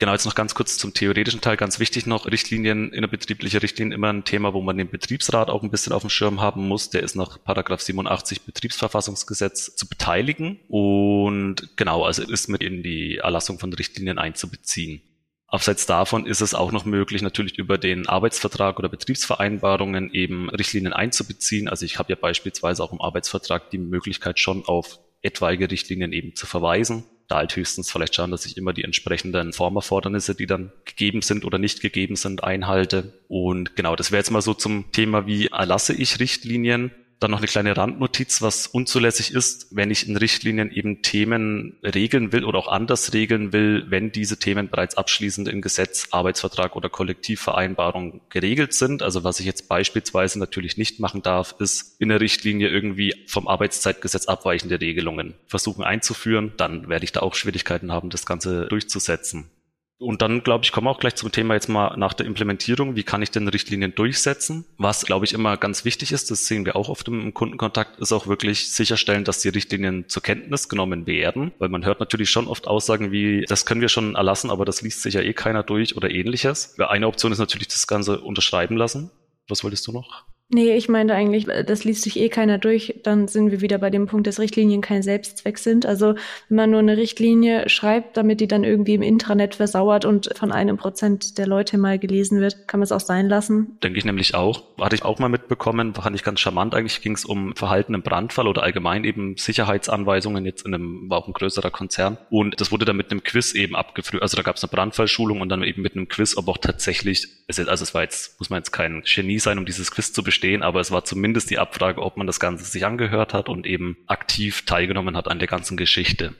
Genau, 0.00 0.12
jetzt 0.12 0.26
noch 0.26 0.36
ganz 0.36 0.54
kurz 0.54 0.78
zum 0.78 0.94
theoretischen 0.94 1.40
Teil. 1.40 1.56
Ganz 1.56 1.80
wichtig 1.80 2.06
noch, 2.06 2.26
Richtlinien, 2.26 2.92
innerbetriebliche 2.92 3.60
Richtlinien 3.60 3.90
immer 3.90 4.12
ein 4.12 4.22
Thema, 4.22 4.54
wo 4.54 4.60
man 4.60 4.78
den 4.78 4.88
Betriebsrat 4.88 5.50
auch 5.50 5.64
ein 5.64 5.72
bisschen 5.72 5.92
auf 5.92 6.02
dem 6.02 6.10
Schirm 6.10 6.40
haben 6.40 6.68
muss. 6.68 6.90
Der 6.90 7.02
ist 7.02 7.16
nach 7.16 7.42
Paragraph 7.42 7.80
87 7.80 8.42
Betriebsverfassungsgesetz 8.42 9.74
zu 9.74 9.88
beteiligen. 9.88 10.60
Und 10.68 11.76
genau, 11.76 12.04
also 12.04 12.22
ist 12.22 12.48
mit 12.48 12.62
in 12.62 12.84
die 12.84 13.16
Erlassung 13.16 13.58
von 13.58 13.72
Richtlinien 13.72 14.18
einzubeziehen. 14.18 15.02
Abseits 15.48 15.86
davon 15.86 16.26
ist 16.26 16.42
es 16.42 16.54
auch 16.54 16.70
noch 16.70 16.84
möglich, 16.84 17.22
natürlich 17.22 17.58
über 17.58 17.76
den 17.76 18.06
Arbeitsvertrag 18.06 18.78
oder 18.78 18.88
Betriebsvereinbarungen 18.88 20.14
eben 20.14 20.48
Richtlinien 20.50 20.92
einzubeziehen. 20.92 21.68
Also 21.68 21.84
ich 21.84 21.98
habe 21.98 22.12
ja 22.12 22.16
beispielsweise 22.20 22.84
auch 22.84 22.92
im 22.92 23.00
Arbeitsvertrag 23.00 23.70
die 23.70 23.78
Möglichkeit 23.78 24.38
schon 24.38 24.64
auf 24.64 25.00
etwaige 25.22 25.68
Richtlinien 25.68 26.12
eben 26.12 26.36
zu 26.36 26.46
verweisen 26.46 27.02
da 27.28 27.36
halt 27.36 27.54
höchstens 27.54 27.90
vielleicht 27.90 28.14
schauen, 28.14 28.30
dass 28.30 28.46
ich 28.46 28.56
immer 28.56 28.72
die 28.72 28.84
entsprechenden 28.84 29.52
Formerfordernisse, 29.52 30.34
die 30.34 30.46
dann 30.46 30.72
gegeben 30.84 31.22
sind 31.22 31.44
oder 31.44 31.58
nicht 31.58 31.80
gegeben 31.80 32.16
sind, 32.16 32.42
einhalte. 32.42 33.12
Und 33.28 33.76
genau, 33.76 33.96
das 33.96 34.10
wäre 34.10 34.20
jetzt 34.20 34.30
mal 34.30 34.42
so 34.42 34.54
zum 34.54 34.90
Thema, 34.92 35.26
wie 35.26 35.46
erlasse 35.46 35.94
ich 35.94 36.20
Richtlinien. 36.20 36.90
Dann 37.20 37.32
noch 37.32 37.38
eine 37.38 37.48
kleine 37.48 37.76
Randnotiz, 37.76 38.42
was 38.42 38.68
unzulässig 38.68 39.32
ist, 39.34 39.66
wenn 39.70 39.90
ich 39.90 40.08
in 40.08 40.16
Richtlinien 40.16 40.70
eben 40.70 41.02
Themen 41.02 41.76
regeln 41.82 42.32
will 42.32 42.44
oder 42.44 42.58
auch 42.58 42.68
anders 42.68 43.12
regeln 43.12 43.52
will, 43.52 43.86
wenn 43.88 44.12
diese 44.12 44.38
Themen 44.38 44.68
bereits 44.68 44.96
abschließend 44.96 45.48
im 45.48 45.60
Gesetz, 45.60 46.08
Arbeitsvertrag 46.12 46.76
oder 46.76 46.88
Kollektivvereinbarung 46.88 48.20
geregelt 48.28 48.72
sind. 48.72 49.02
Also 49.02 49.24
was 49.24 49.40
ich 49.40 49.46
jetzt 49.46 49.68
beispielsweise 49.68 50.38
natürlich 50.38 50.76
nicht 50.76 51.00
machen 51.00 51.22
darf, 51.22 51.56
ist 51.58 52.00
in 52.00 52.08
der 52.08 52.20
Richtlinie 52.20 52.68
irgendwie 52.68 53.14
vom 53.26 53.48
Arbeitszeitgesetz 53.48 54.26
abweichende 54.26 54.80
Regelungen 54.80 55.34
versuchen 55.48 55.82
einzuführen. 55.82 56.52
Dann 56.56 56.88
werde 56.88 57.04
ich 57.04 57.12
da 57.12 57.20
auch 57.20 57.34
Schwierigkeiten 57.34 57.90
haben, 57.90 58.10
das 58.10 58.26
Ganze 58.26 58.66
durchzusetzen. 58.66 59.50
Und 60.00 60.22
dann, 60.22 60.44
glaube 60.44 60.64
ich, 60.64 60.70
kommen 60.70 60.86
wir 60.86 60.92
auch 60.92 61.00
gleich 61.00 61.16
zum 61.16 61.32
Thema 61.32 61.54
jetzt 61.54 61.68
mal 61.68 61.96
nach 61.96 62.14
der 62.14 62.26
Implementierung. 62.26 62.94
Wie 62.94 63.02
kann 63.02 63.20
ich 63.20 63.32
denn 63.32 63.48
Richtlinien 63.48 63.94
durchsetzen? 63.96 64.64
Was, 64.78 65.04
glaube 65.04 65.24
ich, 65.24 65.32
immer 65.32 65.56
ganz 65.56 65.84
wichtig 65.84 66.12
ist, 66.12 66.30
das 66.30 66.46
sehen 66.46 66.64
wir 66.64 66.76
auch 66.76 66.88
oft 66.88 67.08
im 67.08 67.34
Kundenkontakt, 67.34 67.98
ist 67.98 68.12
auch 68.12 68.28
wirklich 68.28 68.72
sicherstellen, 68.72 69.24
dass 69.24 69.40
die 69.40 69.48
Richtlinien 69.48 70.08
zur 70.08 70.22
Kenntnis 70.22 70.68
genommen 70.68 71.08
werden. 71.08 71.52
Weil 71.58 71.68
man 71.68 71.84
hört 71.84 71.98
natürlich 71.98 72.30
schon 72.30 72.46
oft 72.46 72.68
Aussagen 72.68 73.10
wie, 73.10 73.44
das 73.48 73.66
können 73.66 73.80
wir 73.80 73.88
schon 73.88 74.14
erlassen, 74.14 74.50
aber 74.50 74.64
das 74.64 74.82
liest 74.82 75.02
sich 75.02 75.14
ja 75.14 75.20
eh 75.20 75.32
keiner 75.32 75.64
durch 75.64 75.96
oder 75.96 76.10
ähnliches. 76.10 76.78
Eine 76.78 77.08
Option 77.08 77.32
ist 77.32 77.38
natürlich 77.38 77.68
das 77.68 77.88
Ganze 77.88 78.20
unterschreiben 78.20 78.76
lassen. 78.76 79.10
Was 79.48 79.64
wolltest 79.64 79.86
du 79.88 79.92
noch? 79.92 80.24
Nee, 80.50 80.74
ich 80.74 80.88
meinte 80.88 81.14
eigentlich, 81.14 81.44
das 81.44 81.84
liest 81.84 82.04
sich 82.04 82.18
eh 82.18 82.30
keiner 82.30 82.56
durch. 82.56 83.00
Dann 83.02 83.28
sind 83.28 83.50
wir 83.50 83.60
wieder 83.60 83.76
bei 83.76 83.90
dem 83.90 84.06
Punkt, 84.06 84.26
dass 84.26 84.40
Richtlinien 84.40 84.80
kein 84.80 85.02
Selbstzweck 85.02 85.58
sind. 85.58 85.84
Also 85.84 86.14
wenn 86.48 86.56
man 86.56 86.70
nur 86.70 86.80
eine 86.80 86.96
Richtlinie 86.96 87.68
schreibt, 87.68 88.16
damit 88.16 88.40
die 88.40 88.48
dann 88.48 88.64
irgendwie 88.64 88.94
im 88.94 89.02
Intranet 89.02 89.56
versauert 89.56 90.06
und 90.06 90.30
von 90.34 90.50
einem 90.50 90.78
Prozent 90.78 91.36
der 91.36 91.46
Leute 91.46 91.76
mal 91.76 91.98
gelesen 91.98 92.40
wird, 92.40 92.66
kann 92.66 92.80
man 92.80 92.84
es 92.84 92.92
auch 92.92 93.00
sein 93.00 93.28
lassen. 93.28 93.76
Denke 93.82 93.98
ich 93.98 94.06
nämlich 94.06 94.34
auch. 94.34 94.62
Hatte 94.80 94.96
ich 94.96 95.04
auch 95.04 95.18
mal 95.18 95.28
mitbekommen, 95.28 95.92
fand 95.94 96.16
ich 96.16 96.24
ganz 96.24 96.40
charmant. 96.40 96.74
Eigentlich 96.74 97.02
ging 97.02 97.12
es 97.12 97.26
um 97.26 97.54
Verhalten 97.54 97.92
im 97.92 98.00
Brandfall 98.00 98.48
oder 98.48 98.62
allgemein 98.62 99.04
eben 99.04 99.36
Sicherheitsanweisungen 99.36 100.46
jetzt 100.46 100.64
in 100.64 100.72
einem, 100.72 101.10
war 101.10 101.18
auch 101.18 101.26
ein 101.26 101.34
größerer 101.34 101.70
Konzern. 101.70 102.16
Und 102.30 102.58
das 102.58 102.72
wurde 102.72 102.86
dann 102.86 102.96
mit 102.96 103.10
einem 103.10 103.22
Quiz 103.22 103.54
eben 103.54 103.76
abgefrüht. 103.76 104.22
Also 104.22 104.38
da 104.38 104.42
gab 104.42 104.56
es 104.56 104.64
eine 104.64 104.70
Brandfallschulung 104.70 105.42
und 105.42 105.50
dann 105.50 105.62
eben 105.62 105.82
mit 105.82 105.94
einem 105.94 106.08
Quiz, 106.08 106.38
ob 106.38 106.48
auch 106.48 106.56
tatsächlich, 106.56 107.28
also 107.48 107.62
es 107.62 107.92
war 107.92 108.02
jetzt, 108.02 108.40
muss 108.40 108.48
man 108.48 108.60
jetzt 108.60 108.72
kein 108.72 109.02
Genie 109.02 109.40
sein, 109.40 109.58
um 109.58 109.66
dieses 109.66 109.90
Quiz 109.90 110.14
zu 110.14 110.22
bestehen 110.22 110.37
bestehen, 110.38 110.62
aber 110.62 110.78
es 110.78 110.92
war 110.92 111.04
zumindest 111.04 111.50
die 111.50 111.58
Abfrage, 111.58 112.00
ob 112.00 112.16
man 112.16 112.28
das 112.28 112.38
Ganze 112.38 112.64
sich 112.64 112.86
angehört 112.86 113.34
hat 113.34 113.48
und 113.48 113.66
eben 113.66 113.96
aktiv 114.06 114.64
teilgenommen 114.64 115.16
hat 115.16 115.28
an 115.28 115.40
der 115.40 115.48
ganzen 115.48 115.76
Geschichte. 115.76 116.34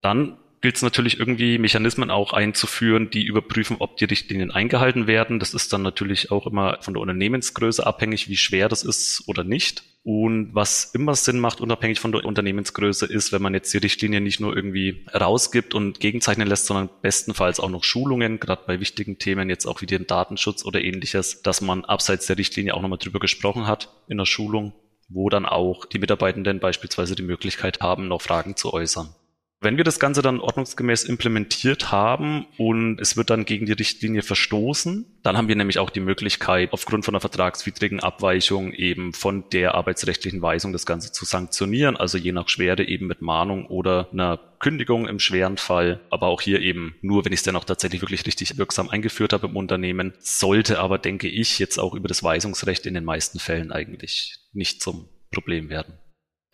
Dann 0.00 0.38
gilt 0.62 0.76
es 0.76 0.82
natürlich 0.82 1.18
irgendwie 1.18 1.58
Mechanismen 1.58 2.10
auch 2.10 2.32
einzuführen, 2.32 3.10
die 3.10 3.24
überprüfen, 3.24 3.76
ob 3.80 3.96
die 3.96 4.04
Richtlinien 4.04 4.52
eingehalten 4.52 5.06
werden. 5.08 5.40
Das 5.40 5.54
ist 5.54 5.72
dann 5.72 5.82
natürlich 5.82 6.30
auch 6.30 6.46
immer 6.46 6.78
von 6.80 6.94
der 6.94 7.00
Unternehmensgröße 7.00 7.84
abhängig, 7.84 8.28
wie 8.28 8.36
schwer 8.36 8.68
das 8.68 8.84
ist 8.84 9.24
oder 9.26 9.42
nicht. 9.42 9.82
Und 10.04 10.54
was 10.54 10.94
immer 10.94 11.14
Sinn 11.14 11.38
macht, 11.38 11.60
unabhängig 11.60 12.00
von 12.00 12.10
der 12.12 12.24
Unternehmensgröße, 12.24 13.06
ist, 13.06 13.32
wenn 13.32 13.42
man 13.42 13.54
jetzt 13.54 13.72
die 13.74 13.78
Richtlinie 13.78 14.20
nicht 14.20 14.40
nur 14.40 14.54
irgendwie 14.54 15.04
rausgibt 15.12 15.74
und 15.74 16.00
gegenzeichnen 16.00 16.48
lässt, 16.48 16.66
sondern 16.66 16.90
bestenfalls 17.02 17.60
auch 17.60 17.70
noch 17.70 17.84
Schulungen, 17.84 18.40
gerade 18.40 18.62
bei 18.66 18.80
wichtigen 18.80 19.18
Themen, 19.18 19.48
jetzt 19.48 19.66
auch 19.66 19.80
wie 19.80 19.86
den 19.86 20.06
Datenschutz 20.06 20.64
oder 20.64 20.80
ähnliches, 20.80 21.42
dass 21.42 21.60
man 21.60 21.84
abseits 21.84 22.26
der 22.26 22.38
Richtlinie 22.38 22.74
auch 22.74 22.82
nochmal 22.82 22.98
drüber 22.98 23.20
gesprochen 23.20 23.66
hat 23.66 23.90
in 24.08 24.18
der 24.18 24.26
Schulung, 24.26 24.72
wo 25.08 25.28
dann 25.28 25.46
auch 25.46 25.86
die 25.86 25.98
Mitarbeitenden 25.98 26.58
beispielsweise 26.58 27.14
die 27.14 27.22
Möglichkeit 27.22 27.80
haben, 27.80 28.08
noch 28.08 28.22
Fragen 28.22 28.56
zu 28.56 28.72
äußern. 28.72 29.14
Wenn 29.62 29.76
wir 29.76 29.84
das 29.84 30.00
Ganze 30.00 30.22
dann 30.22 30.40
ordnungsgemäß 30.40 31.04
implementiert 31.04 31.92
haben 31.92 32.46
und 32.58 33.00
es 33.00 33.16
wird 33.16 33.30
dann 33.30 33.44
gegen 33.44 33.64
die 33.64 33.72
Richtlinie 33.72 34.22
verstoßen, 34.22 35.06
dann 35.22 35.36
haben 35.36 35.46
wir 35.46 35.54
nämlich 35.54 35.78
auch 35.78 35.90
die 35.90 36.00
Möglichkeit, 36.00 36.72
aufgrund 36.72 37.04
von 37.04 37.14
einer 37.14 37.20
vertragswidrigen 37.20 38.00
Abweichung 38.00 38.72
eben 38.72 39.12
von 39.12 39.44
der 39.52 39.76
arbeitsrechtlichen 39.76 40.42
Weisung 40.42 40.72
das 40.72 40.84
Ganze 40.84 41.12
zu 41.12 41.24
sanktionieren, 41.24 41.96
also 41.96 42.18
je 42.18 42.32
nach 42.32 42.48
Schwere 42.48 42.82
eben 42.82 43.06
mit 43.06 43.22
Mahnung 43.22 43.66
oder 43.66 44.08
einer 44.10 44.40
Kündigung 44.58 45.06
im 45.06 45.20
schweren 45.20 45.58
Fall, 45.58 46.00
aber 46.10 46.26
auch 46.26 46.40
hier 46.40 46.60
eben 46.60 46.96
nur, 47.00 47.24
wenn 47.24 47.32
ich 47.32 47.38
es 47.38 47.44
dann 47.44 47.54
auch 47.54 47.64
tatsächlich 47.64 48.02
wirklich 48.02 48.26
richtig 48.26 48.58
wirksam 48.58 48.88
eingeführt 48.88 49.32
habe 49.32 49.46
im 49.46 49.54
Unternehmen, 49.54 50.14
sollte 50.18 50.80
aber, 50.80 50.98
denke 50.98 51.28
ich, 51.28 51.60
jetzt 51.60 51.78
auch 51.78 51.94
über 51.94 52.08
das 52.08 52.24
Weisungsrecht 52.24 52.84
in 52.84 52.94
den 52.94 53.04
meisten 53.04 53.38
Fällen 53.38 53.70
eigentlich 53.70 54.40
nicht 54.52 54.82
zum 54.82 55.08
Problem 55.30 55.70
werden. 55.70 56.01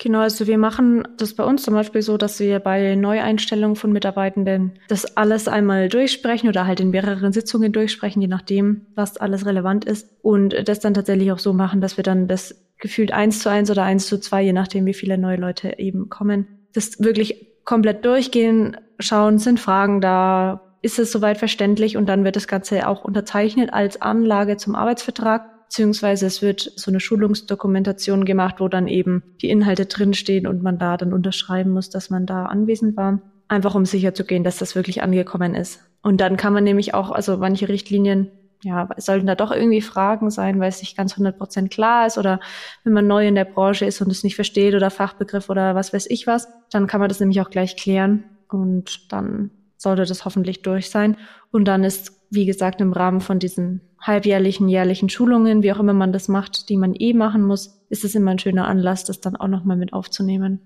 Genau, 0.00 0.20
also 0.20 0.46
wir 0.46 0.58
machen 0.58 1.08
das 1.16 1.34
bei 1.34 1.42
uns 1.42 1.64
zum 1.64 1.74
Beispiel 1.74 2.02
so, 2.02 2.16
dass 2.16 2.38
wir 2.38 2.60
bei 2.60 2.94
Neueinstellungen 2.94 3.74
von 3.74 3.90
Mitarbeitenden 3.90 4.78
das 4.86 5.16
alles 5.16 5.48
einmal 5.48 5.88
durchsprechen 5.88 6.48
oder 6.48 6.68
halt 6.68 6.78
in 6.78 6.90
mehreren 6.90 7.32
Sitzungen 7.32 7.72
durchsprechen, 7.72 8.22
je 8.22 8.28
nachdem, 8.28 8.86
was 8.94 9.16
alles 9.16 9.44
relevant 9.44 9.84
ist. 9.84 10.08
Und 10.22 10.54
das 10.68 10.78
dann 10.78 10.94
tatsächlich 10.94 11.32
auch 11.32 11.40
so 11.40 11.52
machen, 11.52 11.80
dass 11.80 11.96
wir 11.96 12.04
dann 12.04 12.28
das 12.28 12.54
gefühlt 12.78 13.10
eins 13.10 13.40
zu 13.40 13.50
eins 13.50 13.72
oder 13.72 13.82
eins 13.82 14.06
zu 14.06 14.20
zwei, 14.20 14.42
je 14.42 14.52
nachdem, 14.52 14.86
wie 14.86 14.94
viele 14.94 15.18
neue 15.18 15.36
Leute 15.36 15.80
eben 15.80 16.08
kommen, 16.08 16.46
das 16.74 17.00
wirklich 17.00 17.64
komplett 17.64 18.04
durchgehen, 18.04 18.76
schauen, 19.00 19.38
sind 19.38 19.58
Fragen 19.58 20.00
da, 20.00 20.76
ist 20.80 21.00
es 21.00 21.10
soweit 21.10 21.38
verständlich 21.38 21.96
und 21.96 22.08
dann 22.08 22.22
wird 22.22 22.36
das 22.36 22.46
Ganze 22.46 22.86
auch 22.86 23.04
unterzeichnet 23.04 23.72
als 23.72 24.00
Anlage 24.00 24.58
zum 24.58 24.76
Arbeitsvertrag 24.76 25.57
beziehungsweise 25.68 26.24
es 26.24 26.40
wird 26.40 26.72
so 26.76 26.90
eine 26.90 26.98
Schulungsdokumentation 26.98 28.24
gemacht, 28.24 28.56
wo 28.58 28.68
dann 28.68 28.88
eben 28.88 29.22
die 29.42 29.50
Inhalte 29.50 29.84
drinstehen 29.84 30.46
und 30.46 30.62
man 30.62 30.78
da 30.78 30.96
dann 30.96 31.12
unterschreiben 31.12 31.70
muss, 31.70 31.90
dass 31.90 32.08
man 32.08 32.24
da 32.24 32.46
anwesend 32.46 32.96
war. 32.96 33.20
Einfach 33.48 33.74
um 33.74 33.84
sicher 33.84 34.14
zu 34.14 34.24
gehen, 34.24 34.44
dass 34.44 34.56
das 34.56 34.74
wirklich 34.74 35.02
angekommen 35.02 35.54
ist. 35.54 35.80
Und 36.02 36.22
dann 36.22 36.38
kann 36.38 36.54
man 36.54 36.64
nämlich 36.64 36.94
auch, 36.94 37.10
also 37.10 37.36
manche 37.36 37.68
Richtlinien, 37.68 38.30
ja, 38.62 38.88
sollten 38.96 39.26
da 39.26 39.34
doch 39.34 39.52
irgendwie 39.52 39.82
Fragen 39.82 40.30
sein, 40.30 40.58
weil 40.58 40.70
es 40.70 40.80
nicht 40.80 40.96
ganz 40.96 41.12
100 41.12 41.36
Prozent 41.36 41.70
klar 41.70 42.06
ist 42.06 42.18
oder 42.18 42.40
wenn 42.82 42.94
man 42.94 43.06
neu 43.06 43.28
in 43.28 43.34
der 43.34 43.44
Branche 43.44 43.84
ist 43.84 44.00
und 44.00 44.10
es 44.10 44.24
nicht 44.24 44.36
versteht 44.36 44.74
oder 44.74 44.90
Fachbegriff 44.90 45.50
oder 45.50 45.74
was 45.74 45.92
weiß 45.92 46.06
ich 46.08 46.26
was, 46.26 46.48
dann 46.70 46.86
kann 46.86 46.98
man 46.98 47.08
das 47.08 47.20
nämlich 47.20 47.40
auch 47.40 47.50
gleich 47.50 47.76
klären 47.76 48.24
und 48.48 49.12
dann 49.12 49.50
sollte 49.76 50.04
das 50.06 50.24
hoffentlich 50.24 50.62
durch 50.62 50.90
sein. 50.90 51.16
Und 51.52 51.66
dann 51.66 51.84
ist, 51.84 52.12
wie 52.30 52.46
gesagt, 52.46 52.80
im 52.80 52.92
Rahmen 52.92 53.20
von 53.20 53.38
diesen 53.38 53.80
halbjährlichen, 54.00 54.68
jährlichen 54.68 55.08
Schulungen, 55.08 55.62
wie 55.62 55.72
auch 55.72 55.80
immer 55.80 55.92
man 55.92 56.12
das 56.12 56.28
macht, 56.28 56.68
die 56.68 56.76
man 56.76 56.94
eh 56.94 57.14
machen 57.14 57.42
muss, 57.42 57.84
ist 57.88 58.04
es 58.04 58.14
immer 58.14 58.32
ein 58.32 58.38
schöner 58.38 58.68
Anlass, 58.68 59.04
das 59.04 59.20
dann 59.20 59.36
auch 59.36 59.48
nochmal 59.48 59.76
mit 59.76 59.92
aufzunehmen. 59.92 60.60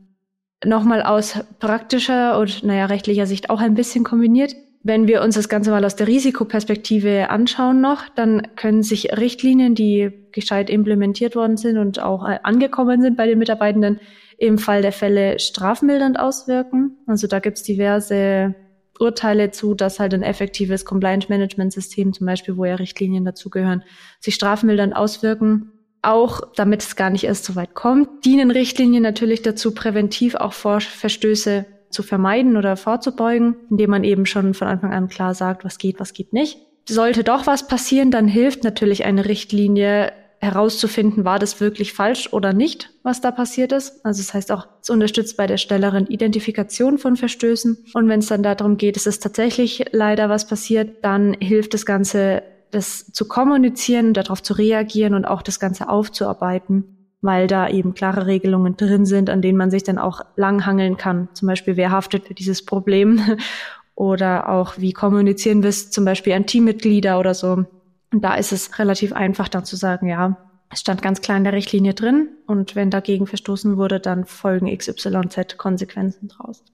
Nochmal 0.64 1.02
aus 1.02 1.40
praktischer 1.58 2.38
und, 2.38 2.62
naja, 2.62 2.86
rechtlicher 2.86 3.26
Sicht 3.26 3.50
auch 3.50 3.60
ein 3.60 3.74
bisschen 3.74 4.04
kombiniert. 4.04 4.54
Wenn 4.84 5.06
wir 5.06 5.22
uns 5.22 5.36
das 5.36 5.48
Ganze 5.48 5.70
mal 5.70 5.84
aus 5.84 5.96
der 5.96 6.08
Risikoperspektive 6.08 7.30
anschauen 7.30 7.80
noch, 7.80 8.08
dann 8.08 8.48
können 8.56 8.82
sich 8.82 9.16
Richtlinien, 9.16 9.74
die 9.74 10.10
gescheit 10.32 10.70
implementiert 10.70 11.36
worden 11.36 11.56
sind 11.56 11.78
und 11.78 12.00
auch 12.00 12.28
äh, 12.28 12.38
angekommen 12.42 13.00
sind 13.00 13.16
bei 13.16 13.26
den 13.26 13.38
Mitarbeitenden, 13.38 14.00
im 14.38 14.58
Fall 14.58 14.82
der 14.82 14.92
Fälle 14.92 15.38
strafmildernd 15.38 16.18
auswirken. 16.18 16.96
Also 17.06 17.28
da 17.28 17.38
gibt's 17.38 17.62
diverse 17.62 18.56
Urteile 18.98 19.50
zu, 19.50 19.74
dass 19.74 20.00
halt 20.00 20.14
ein 20.14 20.22
effektives 20.22 20.84
Compliance-Management-System, 20.84 22.12
zum 22.12 22.26
Beispiel, 22.26 22.56
wo 22.56 22.64
ja 22.64 22.76
Richtlinien 22.76 23.24
dazugehören, 23.24 23.82
sich 24.20 24.34
strafmildernd 24.34 24.94
auswirken. 24.94 25.72
Auch 26.02 26.40
damit 26.56 26.82
es 26.82 26.96
gar 26.96 27.10
nicht 27.10 27.24
erst 27.24 27.44
so 27.44 27.54
weit 27.54 27.74
kommt, 27.74 28.24
dienen 28.24 28.50
Richtlinien 28.50 29.02
natürlich 29.02 29.42
dazu, 29.42 29.72
präventiv 29.72 30.34
auch 30.34 30.52
Verstöße 30.52 31.64
zu 31.90 32.02
vermeiden 32.02 32.56
oder 32.56 32.76
vorzubeugen, 32.76 33.56
indem 33.70 33.90
man 33.90 34.02
eben 34.02 34.26
schon 34.26 34.54
von 34.54 34.66
Anfang 34.66 34.92
an 34.92 35.08
klar 35.08 35.34
sagt, 35.34 35.64
was 35.64 35.78
geht, 35.78 36.00
was 36.00 36.12
geht 36.12 36.32
nicht. 36.32 36.58
Sollte 36.88 37.22
doch 37.22 37.46
was 37.46 37.68
passieren, 37.68 38.10
dann 38.10 38.26
hilft 38.26 38.64
natürlich 38.64 39.04
eine 39.04 39.26
Richtlinie 39.26 40.12
herauszufinden, 40.42 41.24
war 41.24 41.38
das 41.38 41.60
wirklich 41.60 41.92
falsch 41.92 42.32
oder 42.32 42.52
nicht, 42.52 42.90
was 43.04 43.20
da 43.20 43.30
passiert 43.30 43.70
ist. 43.70 44.04
Also 44.04 44.20
das 44.20 44.34
heißt 44.34 44.50
auch, 44.50 44.66
es 44.82 44.90
unterstützt 44.90 45.36
bei 45.36 45.46
der 45.46 45.56
schnelleren 45.56 46.08
Identifikation 46.08 46.98
von 46.98 47.16
Verstößen. 47.16 47.78
Und 47.94 48.08
wenn 48.08 48.18
es 48.18 48.26
dann 48.26 48.42
darum 48.42 48.76
geht, 48.76 48.96
es 48.96 49.06
ist 49.06 49.22
tatsächlich 49.22 49.84
leider 49.92 50.28
was 50.28 50.48
passiert, 50.48 51.04
dann 51.04 51.34
hilft 51.34 51.74
das 51.74 51.86
Ganze, 51.86 52.42
das 52.72 53.12
zu 53.12 53.28
kommunizieren, 53.28 54.14
darauf 54.14 54.42
zu 54.42 54.54
reagieren 54.54 55.14
und 55.14 55.26
auch 55.26 55.42
das 55.42 55.60
Ganze 55.60 55.88
aufzuarbeiten 55.88 56.98
weil 57.22 57.46
da 57.46 57.68
eben 57.68 57.94
klare 57.94 58.26
Regelungen 58.26 58.76
drin 58.76 59.06
sind, 59.06 59.30
an 59.30 59.42
denen 59.42 59.56
man 59.56 59.70
sich 59.70 59.84
dann 59.84 59.96
auch 59.96 60.22
langhangeln 60.34 60.96
kann. 60.96 61.28
Zum 61.34 61.46
Beispiel, 61.46 61.76
wer 61.76 61.92
haftet 61.92 62.26
für 62.26 62.34
dieses 62.34 62.64
Problem 62.64 63.20
oder 63.94 64.48
auch, 64.48 64.74
wie 64.78 64.92
kommunizieren 64.92 65.62
wir 65.62 65.70
es 65.70 65.92
zum 65.92 66.04
Beispiel 66.04 66.32
an 66.32 66.46
Teammitglieder 66.46 67.20
oder 67.20 67.34
so. 67.34 67.64
Und 68.12 68.22
da 68.22 68.34
ist 68.34 68.52
es 68.52 68.78
relativ 68.78 69.12
einfach 69.12 69.48
dann 69.48 69.64
zu 69.64 69.76
sagen, 69.76 70.08
ja, 70.08 70.36
es 70.70 70.80
stand 70.80 71.02
ganz 71.02 71.20
klar 71.20 71.36
in 71.36 71.44
der 71.44 71.52
Richtlinie 71.52 71.94
drin 71.94 72.28
und 72.46 72.76
wenn 72.76 72.90
dagegen 72.90 73.26
verstoßen 73.26 73.76
wurde, 73.76 74.00
dann 74.00 74.24
folgen 74.24 74.74
XYZ 74.76 75.58
Konsequenzen 75.58 76.28
draus. 76.28 76.64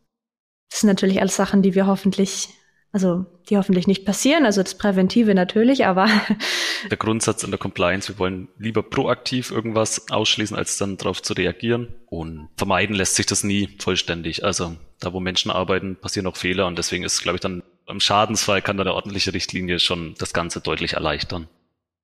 Das 0.71 0.81
sind 0.81 0.89
natürlich 0.89 1.21
alles 1.21 1.37
Sachen, 1.37 1.63
die 1.63 1.75
wir 1.75 1.87
hoffentlich 1.87 2.49
also 2.91 3.27
die 3.51 3.57
hoffentlich 3.57 3.87
nicht 3.87 4.05
passieren, 4.05 4.47
also 4.47 4.63
das 4.63 4.77
Präventive 4.77 5.35
natürlich, 5.35 5.85
aber. 5.85 6.09
Der 6.91 6.97
Grundsatz 6.97 7.43
in 7.43 7.51
der 7.51 7.59
Compliance, 7.59 8.09
wir 8.09 8.19
wollen 8.19 8.49
lieber 8.57 8.83
proaktiv 8.83 9.51
irgendwas 9.51 10.11
ausschließen, 10.11 10.57
als 10.57 10.79
dann 10.79 10.97
darauf 10.97 11.21
zu 11.21 11.35
reagieren. 11.35 11.95
Und 12.07 12.49
vermeiden 12.57 12.95
lässt 12.95 13.17
sich 13.17 13.27
das 13.27 13.45
nie 13.45 13.69
vollständig. 13.79 14.45
Also 14.45 14.77
da, 15.01 15.13
wo 15.13 15.21
Menschen 15.21 15.51
arbeiten, 15.51 15.97
passieren 15.97 16.27
auch 16.29 16.37
Fehler 16.37 16.67
und 16.67 16.79
deswegen 16.79 17.05
ist, 17.05 17.21
glaube 17.21 17.37
ich, 17.37 17.41
dann 17.41 17.63
im 17.89 18.01
Schadensfall 18.01 18.63
kann 18.63 18.77
da 18.77 18.83
eine 18.83 18.95
ordentliche 18.95 19.35
Richtlinie 19.35 19.79
schon 19.79 20.15
das 20.19 20.33
Ganze 20.33 20.61
deutlich 20.61 20.95
erleichtern. 20.95 21.49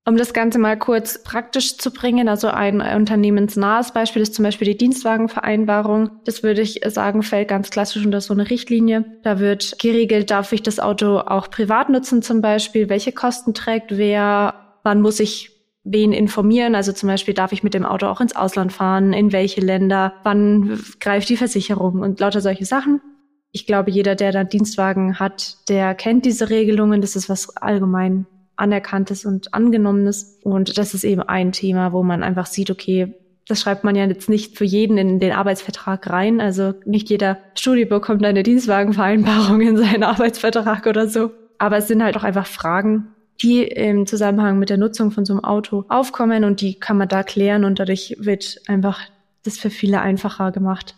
Um 0.07 0.19
das 0.19 0.35
Ganze 0.35 0.59
mal 0.59 0.79
kurz 0.79 1.23
praktisch 1.23 1.79
zu 1.79 1.91
bringen, 1.91 2.29
also 2.29 2.49
ein 2.49 2.83
unternehmensnahes 2.83 3.93
Beispiel 3.93 4.21
ist 4.21 4.35
zum 4.35 4.43
Beispiel 4.43 4.67
die 4.67 4.77
Dienstwagenvereinbarung. 4.77 6.11
Das 6.27 6.43
würde 6.43 6.61
ich 6.61 6.83
sagen, 6.87 7.23
fällt 7.23 7.49
ganz 7.49 7.71
klassisch 7.71 8.05
unter 8.05 8.21
so 8.21 8.35
eine 8.35 8.51
Richtlinie. 8.51 9.07
Da 9.23 9.39
wird 9.39 9.79
geregelt, 9.79 10.31
darf 10.31 10.53
ich 10.53 10.63
das 10.63 10.79
Auto 10.79 11.21
auch 11.21 11.49
privat 11.49 11.89
nutzen 11.89 12.21
zum 12.21 12.43
Beispiel, 12.43 12.91
welche 12.91 13.13
Kosten 13.13 13.55
trägt 13.55 13.97
wer, 13.97 14.79
wann 14.83 15.01
muss 15.01 15.21
ich 15.21 15.53
wen 15.85 16.13
informieren. 16.13 16.75
Also 16.75 16.93
zum 16.93 17.09
Beispiel 17.09 17.33
darf 17.33 17.53
ich 17.53 17.63
mit 17.63 17.73
dem 17.73 17.87
Auto 17.87 18.07
auch 18.07 18.21
ins 18.21 18.37
Ausland 18.37 18.75
fahren, 18.75 19.15
in 19.15 19.33
welche 19.33 19.63
Länder, 19.63 20.13
wann 20.23 20.83
greift 21.01 21.31
die 21.31 21.39
Versicherung 21.39 22.01
und 22.01 22.21
lauter 22.21 22.43
solche 22.43 22.67
Sachen. 22.67 23.01
Ich 23.57 23.69
glaube, 23.69 23.93
jeder, 23.93 24.17
der 24.17 24.33
da 24.33 24.43
Dienstwagen 24.43 25.21
hat, 25.21 25.59
der 25.69 25.95
kennt 25.95 26.25
diese 26.25 26.51
Regelungen. 26.51 27.01
Das 27.01 27.15
ist 27.15 27.29
was 27.29 27.57
allgemein 27.57 28.27
anerkanntes 28.57 29.25
und 29.25 29.55
angenommenes. 29.55 30.41
Und 30.43 30.77
das 30.77 30.93
ist 30.93 31.05
eben 31.05 31.23
ein 31.23 31.53
Thema, 31.53 31.93
wo 31.93 32.03
man 32.03 32.25
einfach 32.25 32.47
sieht, 32.47 32.73
okay, 32.73 33.15
das 33.47 33.61
schreibt 33.61 33.85
man 33.85 33.95
ja 33.95 34.07
jetzt 34.07 34.29
nicht 34.29 34.59
für 34.59 34.65
jeden 34.65 34.99
in 34.99 35.21
den 35.21 35.31
Arbeitsvertrag 35.31 36.11
rein. 36.11 36.41
Also 36.41 36.75
nicht 36.85 37.09
jeder 37.11 37.39
Studio 37.55 37.87
bekommt 37.87 38.25
eine 38.25 38.43
Dienstwagenvereinbarung 38.43 39.61
in 39.61 39.77
seinen 39.77 40.03
Arbeitsvertrag 40.03 40.87
oder 40.87 41.07
so. 41.07 41.31
Aber 41.59 41.77
es 41.77 41.87
sind 41.87 42.03
halt 42.03 42.17
auch 42.17 42.25
einfach 42.25 42.49
Fragen, 42.49 43.15
die 43.41 43.63
im 43.63 44.05
Zusammenhang 44.09 44.59
mit 44.59 44.69
der 44.69 44.79
Nutzung 44.79 45.13
von 45.13 45.25
so 45.25 45.33
einem 45.33 45.45
Auto 45.45 45.85
aufkommen 45.89 46.43
und 46.43 46.61
die 46.61 46.75
kann 46.75 46.99
man 46.99 47.09
da 47.09 47.23
klären 47.23 47.65
und 47.65 47.79
dadurch 47.79 48.17
wird 48.19 48.61
einfach 48.67 49.01
das 49.45 49.59
für 49.59 49.71
viele 49.71 50.01
einfacher 50.01 50.51
gemacht. 50.51 50.97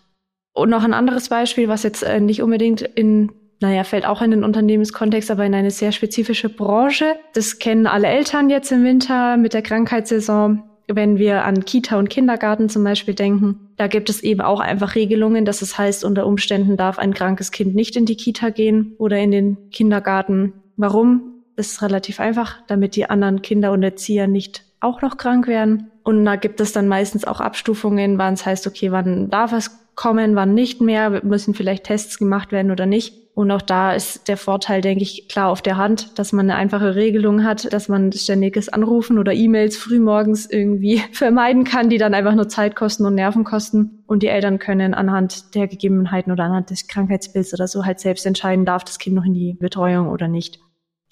Und 0.57 0.71
noch 0.71 0.83
ein 0.83 0.95
anderes 0.95 1.29
Beispiel, 1.29 1.69
was 1.69 1.83
jetzt 1.83 2.03
äh, 2.03 2.19
nicht 2.19 2.43
unbedingt 2.43 2.81
in 2.81 3.31
naja, 3.61 3.85
fällt 3.85 4.05
auch 4.05 4.21
in 4.21 4.33
den 4.33 4.45
Unternehmenskontext, 4.45 5.31
aber 5.31 5.47
in 5.47 5.55
eine 5.55 5.71
sehr 5.71 5.91
spezifische 5.91 6.51
Branche. 6.51 7.17
Das 7.33 7.59
kennen 7.59 7.87
alle 7.87 8.07
Eltern 8.07 8.51
jetzt 8.51 8.71
im 8.71 8.85
Winter 8.85 9.39
mit 9.39 9.55
der 9.55 9.63
Krankheitssaison. 9.63 10.63
Wenn 10.89 11.19
wir 11.19 11.45
an 11.45 11.65
Kita 11.65 11.99
und 11.99 12.11
Kindergarten 12.11 12.69
zum 12.69 12.85
Beispiel 12.85 13.15
denken, 13.15 13.71
da 13.77 13.87
gibt 13.87 14.11
es 14.11 14.23
eben 14.23 14.43
auch 14.43 14.61
einfach 14.61 14.95
Regelungen, 14.95 15.47
dass 15.47 15.63
es 15.63 15.79
heißt, 15.79 16.05
unter 16.05 16.27
Umständen 16.27 16.77
darf 16.77 16.99
ein 16.99 17.15
krankes 17.15 17.51
Kind 17.51 17.75
nicht 17.75 17.97
in 17.97 18.05
die 18.05 18.17
Kita 18.17 18.51
gehen 18.51 18.95
oder 18.99 19.19
in 19.19 19.31
den 19.31 19.71
Kindergarten. 19.71 20.53
Warum? 20.77 21.43
Das 21.57 21.69
ist 21.69 21.83
relativ 21.83 22.21
einfach, 22.21 22.63
damit 22.67 22.95
die 22.95 23.09
anderen 23.09 23.41
Kinder 23.41 23.73
und 23.73 23.83
Erzieher 23.83 24.29
nicht 24.29 24.66
auch 24.87 25.03
noch 25.03 25.17
krank 25.17 25.47
werden. 25.47 25.91
Und 26.03 26.25
da 26.25 26.37
gibt 26.37 26.61
es 26.61 26.73
dann 26.73 26.89
meistens 26.89 27.25
auch 27.25 27.41
Abstufungen, 27.41 28.17
wann 28.17 28.35
es 28.35 28.47
heißt, 28.47 28.67
okay, 28.67 28.93
wann 28.93 29.29
darf 29.29 29.53
es 29.53 29.71
kommen, 29.97 30.37
wann 30.37 30.55
nicht 30.55 30.81
mehr, 30.81 31.25
müssen 31.25 31.55
vielleicht 31.55 31.85
Tests 31.85 32.19
gemacht 32.19 32.53
werden 32.53 32.71
oder 32.71 32.87
nicht. 32.87 33.15
Und 33.35 33.51
auch 33.51 33.61
da 33.61 33.93
ist 33.93 34.29
der 34.29 34.39
Vorteil, 34.39 34.81
denke 34.81 35.03
ich, 35.03 35.29
klar 35.29 35.51
auf 35.51 35.61
der 35.61 35.77
Hand, 35.77 36.19
dass 36.19 36.33
man 36.33 36.49
eine 36.49 36.59
einfache 36.59 36.95
Regelung 36.95 37.45
hat, 37.45 37.71
dass 37.71 37.87
man 37.89 38.11
ständiges 38.13 38.71
Anrufen 38.71 39.19
oder 39.19 39.35
E-Mails 39.35 39.77
frühmorgens 39.77 40.49
irgendwie 40.49 41.03
vermeiden 41.13 41.65
kann, 41.65 41.91
die 41.91 41.99
dann 41.99 42.15
einfach 42.15 42.35
nur 42.35 42.49
Zeit 42.49 42.77
kosten 42.77 43.05
und 43.05 43.15
Nerven 43.15 43.45
kosten. 43.45 44.03
Und 44.07 44.23
die 44.23 44.29
Eltern 44.29 44.59
können 44.59 44.95
anhand 44.95 45.55
der 45.55 45.67
Gegebenheiten 45.67 46.33
oder 46.33 46.45
anhand 46.45 46.71
des 46.71 46.87
Krankheitsbilds 46.87 47.53
oder 47.53 47.69
so 47.69 47.85
halt 47.85 48.01
selbst 48.01 48.25
entscheiden, 48.25 48.65
darf 48.65 48.85
das 48.85 48.99
Kind 48.99 49.17
noch 49.17 49.25
in 49.25 49.35
die 49.35 49.55
Betreuung 49.59 50.09
oder 50.09 50.29
nicht. 50.29 50.61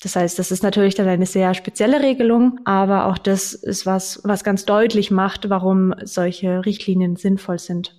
Das 0.05 0.17
heißt, 0.17 0.39
das 0.39 0.51
ist 0.51 0.63
natürlich 0.63 0.95
dann 0.95 1.09
eine 1.09 1.25
sehr 1.25 1.55
spezielle 1.55 2.01
Regelung, 2.01 2.61
aber 2.67 3.07
auch 3.07 3.17
das 3.17 3.55
ist 3.55 3.87
was, 3.87 4.21
was 4.23 4.45
ganz 4.45 4.67
deutlich 4.67 5.11
macht, 5.11 5.49
warum 5.49 5.95
solche 6.03 6.67
Richtlinien 6.67 7.17
sinnvoll 7.17 7.59
sind. 7.59 7.97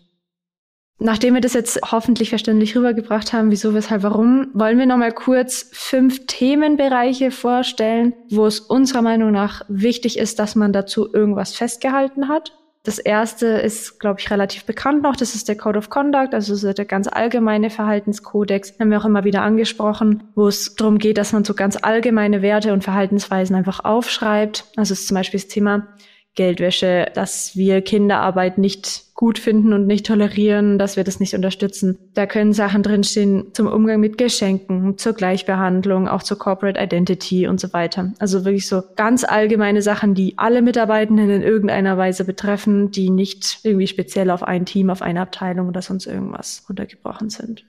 Nachdem 0.99 1.33
wir 1.33 1.41
das 1.41 1.53
jetzt 1.53 1.79
hoffentlich 1.91 2.29
verständlich 2.29 2.77
rübergebracht 2.77 3.33
haben, 3.33 3.49
wieso, 3.49 3.73
weshalb, 3.73 4.03
warum, 4.03 4.49
wollen 4.53 4.77
wir 4.77 4.85
nochmal 4.85 5.13
kurz 5.13 5.67
fünf 5.73 6.27
Themenbereiche 6.27 7.31
vorstellen, 7.31 8.13
wo 8.29 8.45
es 8.45 8.59
unserer 8.59 9.01
Meinung 9.01 9.31
nach 9.31 9.63
wichtig 9.67 10.19
ist, 10.19 10.37
dass 10.37 10.55
man 10.55 10.73
dazu 10.73 11.11
irgendwas 11.11 11.55
festgehalten 11.55 12.29
hat. 12.29 12.53
Das 12.85 12.99
erste 12.99 13.47
ist, 13.47 13.99
glaube 13.99 14.19
ich, 14.19 14.29
relativ 14.29 14.63
bekannt 14.65 15.01
noch. 15.01 15.15
Das 15.15 15.33
ist 15.33 15.49
der 15.49 15.57
Code 15.57 15.79
of 15.79 15.89
Conduct, 15.89 16.35
also 16.35 16.71
der 16.71 16.85
ganz 16.85 17.07
allgemeine 17.07 17.71
Verhaltenskodex. 17.71 18.75
Haben 18.79 18.91
wir 18.91 18.99
auch 18.99 19.05
immer 19.05 19.23
wieder 19.23 19.41
angesprochen, 19.41 20.23
wo 20.35 20.47
es 20.47 20.75
darum 20.75 20.99
geht, 20.99 21.17
dass 21.17 21.33
man 21.33 21.43
so 21.43 21.55
ganz 21.55 21.77
allgemeine 21.81 22.43
Werte 22.43 22.73
und 22.73 22.83
Verhaltensweisen 22.83 23.55
einfach 23.55 23.83
aufschreibt. 23.83 24.65
Also 24.75 24.93
ist 24.93 25.07
zum 25.07 25.15
Beispiel 25.15 25.39
das 25.39 25.49
Thema 25.49 25.87
Geldwäsche, 26.35 27.07
dass 27.13 27.55
wir 27.55 27.81
Kinderarbeit 27.81 28.57
nicht 28.57 29.05
gut 29.15 29.39
finden 29.39 29.71
und 29.71 29.87
nicht 29.87 30.05
tolerieren, 30.05 30.77
dass 30.77 30.97
wir 30.97 31.05
das 31.05 31.21
nicht 31.21 31.33
unterstützen. 31.33 31.97
Da 32.13 32.25
können 32.25 32.51
Sachen 32.51 32.83
drinstehen 32.83 33.53
zum 33.53 33.67
Umgang 33.67 34.01
mit 34.01 34.17
Geschenken, 34.17 34.97
zur 34.97 35.13
Gleichbehandlung, 35.13 36.09
auch 36.09 36.21
zur 36.21 36.37
Corporate 36.37 36.79
Identity 36.79 37.47
und 37.47 37.61
so 37.61 37.71
weiter. 37.71 38.11
Also 38.19 38.43
wirklich 38.43 38.67
so 38.67 38.83
ganz 38.97 39.23
allgemeine 39.23 39.81
Sachen, 39.81 40.13
die 40.13 40.37
alle 40.37 40.61
Mitarbeitenden 40.61 41.29
in 41.29 41.41
irgendeiner 41.41 41.97
Weise 41.97 42.25
betreffen, 42.25 42.91
die 42.91 43.09
nicht 43.09 43.59
irgendwie 43.63 43.87
speziell 43.87 44.29
auf 44.29 44.43
ein 44.43 44.65
Team, 44.65 44.89
auf 44.89 45.01
eine 45.01 45.21
Abteilung 45.21 45.69
oder 45.69 45.81
sonst 45.81 46.05
irgendwas 46.05 46.65
runtergebrochen 46.67 47.29
sind. 47.29 47.65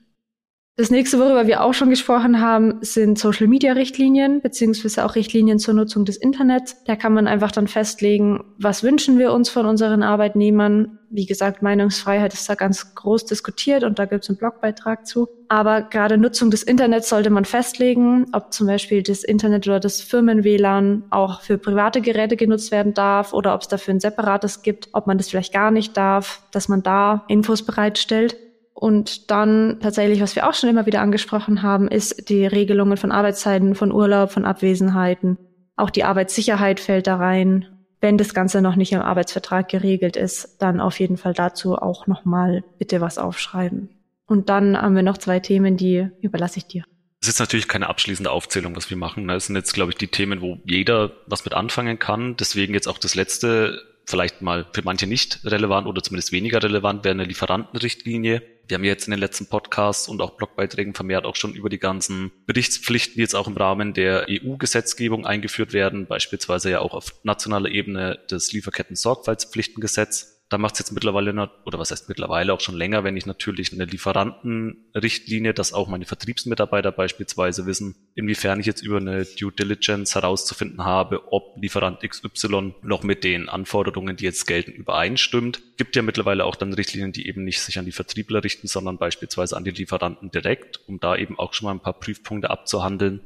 Das 0.78 0.90
nächste, 0.90 1.18
worüber 1.18 1.46
wir 1.46 1.64
auch 1.64 1.72
schon 1.72 1.88
gesprochen 1.88 2.42
haben, 2.42 2.74
sind 2.82 3.18
Social-Media-Richtlinien 3.18 4.42
beziehungsweise 4.42 5.06
auch 5.06 5.14
Richtlinien 5.14 5.58
zur 5.58 5.72
Nutzung 5.72 6.04
des 6.04 6.18
Internets. 6.18 6.84
Da 6.84 6.96
kann 6.96 7.14
man 7.14 7.26
einfach 7.26 7.50
dann 7.50 7.66
festlegen, 7.66 8.44
was 8.58 8.82
wünschen 8.82 9.18
wir 9.18 9.32
uns 9.32 9.48
von 9.48 9.64
unseren 9.64 10.02
Arbeitnehmern. 10.02 10.98
Wie 11.08 11.24
gesagt, 11.24 11.62
Meinungsfreiheit 11.62 12.34
ist 12.34 12.46
da 12.50 12.56
ganz 12.56 12.94
groß 12.94 13.24
diskutiert 13.24 13.84
und 13.84 13.98
da 13.98 14.04
gibt 14.04 14.24
es 14.24 14.28
einen 14.28 14.36
Blogbeitrag 14.36 15.06
zu. 15.06 15.28
Aber 15.48 15.80
gerade 15.80 16.18
Nutzung 16.18 16.50
des 16.50 16.62
Internets 16.62 17.08
sollte 17.08 17.30
man 17.30 17.46
festlegen, 17.46 18.26
ob 18.32 18.52
zum 18.52 18.66
Beispiel 18.66 19.02
das 19.02 19.24
Internet 19.24 19.66
oder 19.66 19.80
das 19.80 20.02
Firmen-WLAN 20.02 21.04
auch 21.08 21.40
für 21.40 21.56
private 21.56 22.02
Geräte 22.02 22.36
genutzt 22.36 22.70
werden 22.70 22.92
darf 22.92 23.32
oder 23.32 23.54
ob 23.54 23.62
es 23.62 23.68
dafür 23.68 23.94
ein 23.94 24.00
separates 24.00 24.60
gibt, 24.60 24.90
ob 24.92 25.06
man 25.06 25.16
das 25.16 25.30
vielleicht 25.30 25.54
gar 25.54 25.70
nicht 25.70 25.96
darf, 25.96 26.42
dass 26.50 26.68
man 26.68 26.82
da 26.82 27.24
Infos 27.28 27.64
bereitstellt. 27.64 28.36
Und 28.78 29.30
dann 29.30 29.78
tatsächlich, 29.80 30.20
was 30.20 30.36
wir 30.36 30.46
auch 30.46 30.52
schon 30.52 30.68
immer 30.68 30.84
wieder 30.84 31.00
angesprochen 31.00 31.62
haben, 31.62 31.88
ist 31.88 32.28
die 32.28 32.44
Regelungen 32.44 32.98
von 32.98 33.10
Arbeitszeiten, 33.10 33.74
von 33.74 33.90
Urlaub, 33.90 34.30
von 34.30 34.44
Abwesenheiten. 34.44 35.38
Auch 35.76 35.88
die 35.88 36.04
Arbeitssicherheit 36.04 36.78
fällt 36.78 37.06
da 37.06 37.16
rein. 37.16 37.64
Wenn 38.02 38.18
das 38.18 38.34
Ganze 38.34 38.60
noch 38.60 38.76
nicht 38.76 38.92
im 38.92 39.00
Arbeitsvertrag 39.00 39.70
geregelt 39.70 40.16
ist, 40.16 40.58
dann 40.58 40.82
auf 40.82 41.00
jeden 41.00 41.16
Fall 41.16 41.32
dazu 41.32 41.76
auch 41.76 42.06
nochmal 42.06 42.64
bitte 42.78 43.00
was 43.00 43.16
aufschreiben. 43.16 43.88
Und 44.26 44.50
dann 44.50 44.76
haben 44.76 44.94
wir 44.94 45.02
noch 45.02 45.16
zwei 45.16 45.40
Themen, 45.40 45.78
die 45.78 46.10
überlasse 46.20 46.58
ich 46.58 46.66
dir. 46.66 46.84
Das 47.20 47.30
ist 47.30 47.40
natürlich 47.40 47.68
keine 47.68 47.88
abschließende 47.88 48.30
Aufzählung, 48.30 48.76
was 48.76 48.90
wir 48.90 48.98
machen. 48.98 49.26
Das 49.26 49.46
sind 49.46 49.56
jetzt, 49.56 49.72
glaube 49.72 49.92
ich, 49.92 49.96
die 49.96 50.08
Themen, 50.08 50.42
wo 50.42 50.58
jeder 50.66 51.12
was 51.26 51.46
mit 51.46 51.54
anfangen 51.54 51.98
kann. 51.98 52.36
Deswegen 52.36 52.74
jetzt 52.74 52.88
auch 52.88 52.98
das 52.98 53.14
letzte, 53.14 53.80
vielleicht 54.04 54.42
mal 54.42 54.66
für 54.74 54.82
manche 54.82 55.06
nicht 55.06 55.40
relevant 55.46 55.86
oder 55.86 56.02
zumindest 56.02 56.30
weniger 56.30 56.62
relevant, 56.62 57.04
wäre 57.04 57.14
eine 57.14 57.24
Lieferantenrichtlinie. 57.24 58.42
Wir 58.68 58.74
haben 58.76 58.84
jetzt 58.84 59.06
in 59.06 59.12
den 59.12 59.20
letzten 59.20 59.46
Podcasts 59.46 60.08
und 60.08 60.20
auch 60.20 60.36
Blogbeiträgen 60.36 60.94
vermehrt 60.94 61.24
auch 61.24 61.36
schon 61.36 61.54
über 61.54 61.68
die 61.68 61.78
ganzen 61.78 62.32
Berichtspflichten, 62.46 63.14
die 63.14 63.20
jetzt 63.20 63.34
auch 63.34 63.46
im 63.46 63.56
Rahmen 63.56 63.94
der 63.94 64.26
EU-Gesetzgebung 64.28 65.24
eingeführt 65.24 65.72
werden, 65.72 66.06
beispielsweise 66.06 66.70
ja 66.70 66.80
auch 66.80 66.92
auf 66.92 67.14
nationaler 67.22 67.70
Ebene 67.70 68.18
das 68.28 68.52
Lieferketten-Sorgfaltspflichtengesetz 68.52 70.35
da 70.48 70.58
macht 70.58 70.74
es 70.74 70.78
jetzt 70.78 70.92
mittlerweile, 70.92 71.32
oder 71.64 71.78
was 71.78 71.90
heißt 71.90 72.08
mittlerweile 72.08 72.52
auch 72.52 72.60
schon 72.60 72.76
länger, 72.76 73.02
wenn 73.02 73.16
ich 73.16 73.26
natürlich 73.26 73.72
eine 73.72 73.84
Lieferantenrichtlinie, 73.84 75.52
dass 75.52 75.72
auch 75.72 75.88
meine 75.88 76.04
Vertriebsmitarbeiter 76.04 76.92
beispielsweise 76.92 77.66
wissen, 77.66 77.96
inwiefern 78.14 78.60
ich 78.60 78.66
jetzt 78.66 78.82
über 78.82 78.98
eine 78.98 79.24
Due 79.24 79.50
Diligence 79.50 80.14
herauszufinden 80.14 80.84
habe, 80.84 81.32
ob 81.32 81.60
Lieferant 81.60 82.00
XY 82.00 82.74
noch 82.82 83.02
mit 83.02 83.24
den 83.24 83.48
Anforderungen, 83.48 84.16
die 84.16 84.24
jetzt 84.24 84.46
gelten, 84.46 84.70
übereinstimmt. 84.70 85.76
Gibt 85.78 85.96
ja 85.96 86.02
mittlerweile 86.02 86.44
auch 86.44 86.54
dann 86.54 86.72
Richtlinien, 86.72 87.12
die 87.12 87.26
eben 87.26 87.42
nicht 87.42 87.60
sich 87.60 87.80
an 87.80 87.84
die 87.84 87.92
Vertriebler 87.92 88.44
richten, 88.44 88.68
sondern 88.68 88.98
beispielsweise 88.98 89.56
an 89.56 89.64
die 89.64 89.72
Lieferanten 89.72 90.30
direkt, 90.30 90.80
um 90.86 91.00
da 91.00 91.16
eben 91.16 91.38
auch 91.40 91.54
schon 91.54 91.66
mal 91.66 91.72
ein 91.72 91.80
paar 91.80 91.98
Prüfpunkte 91.98 92.50
abzuhandeln. 92.50 93.20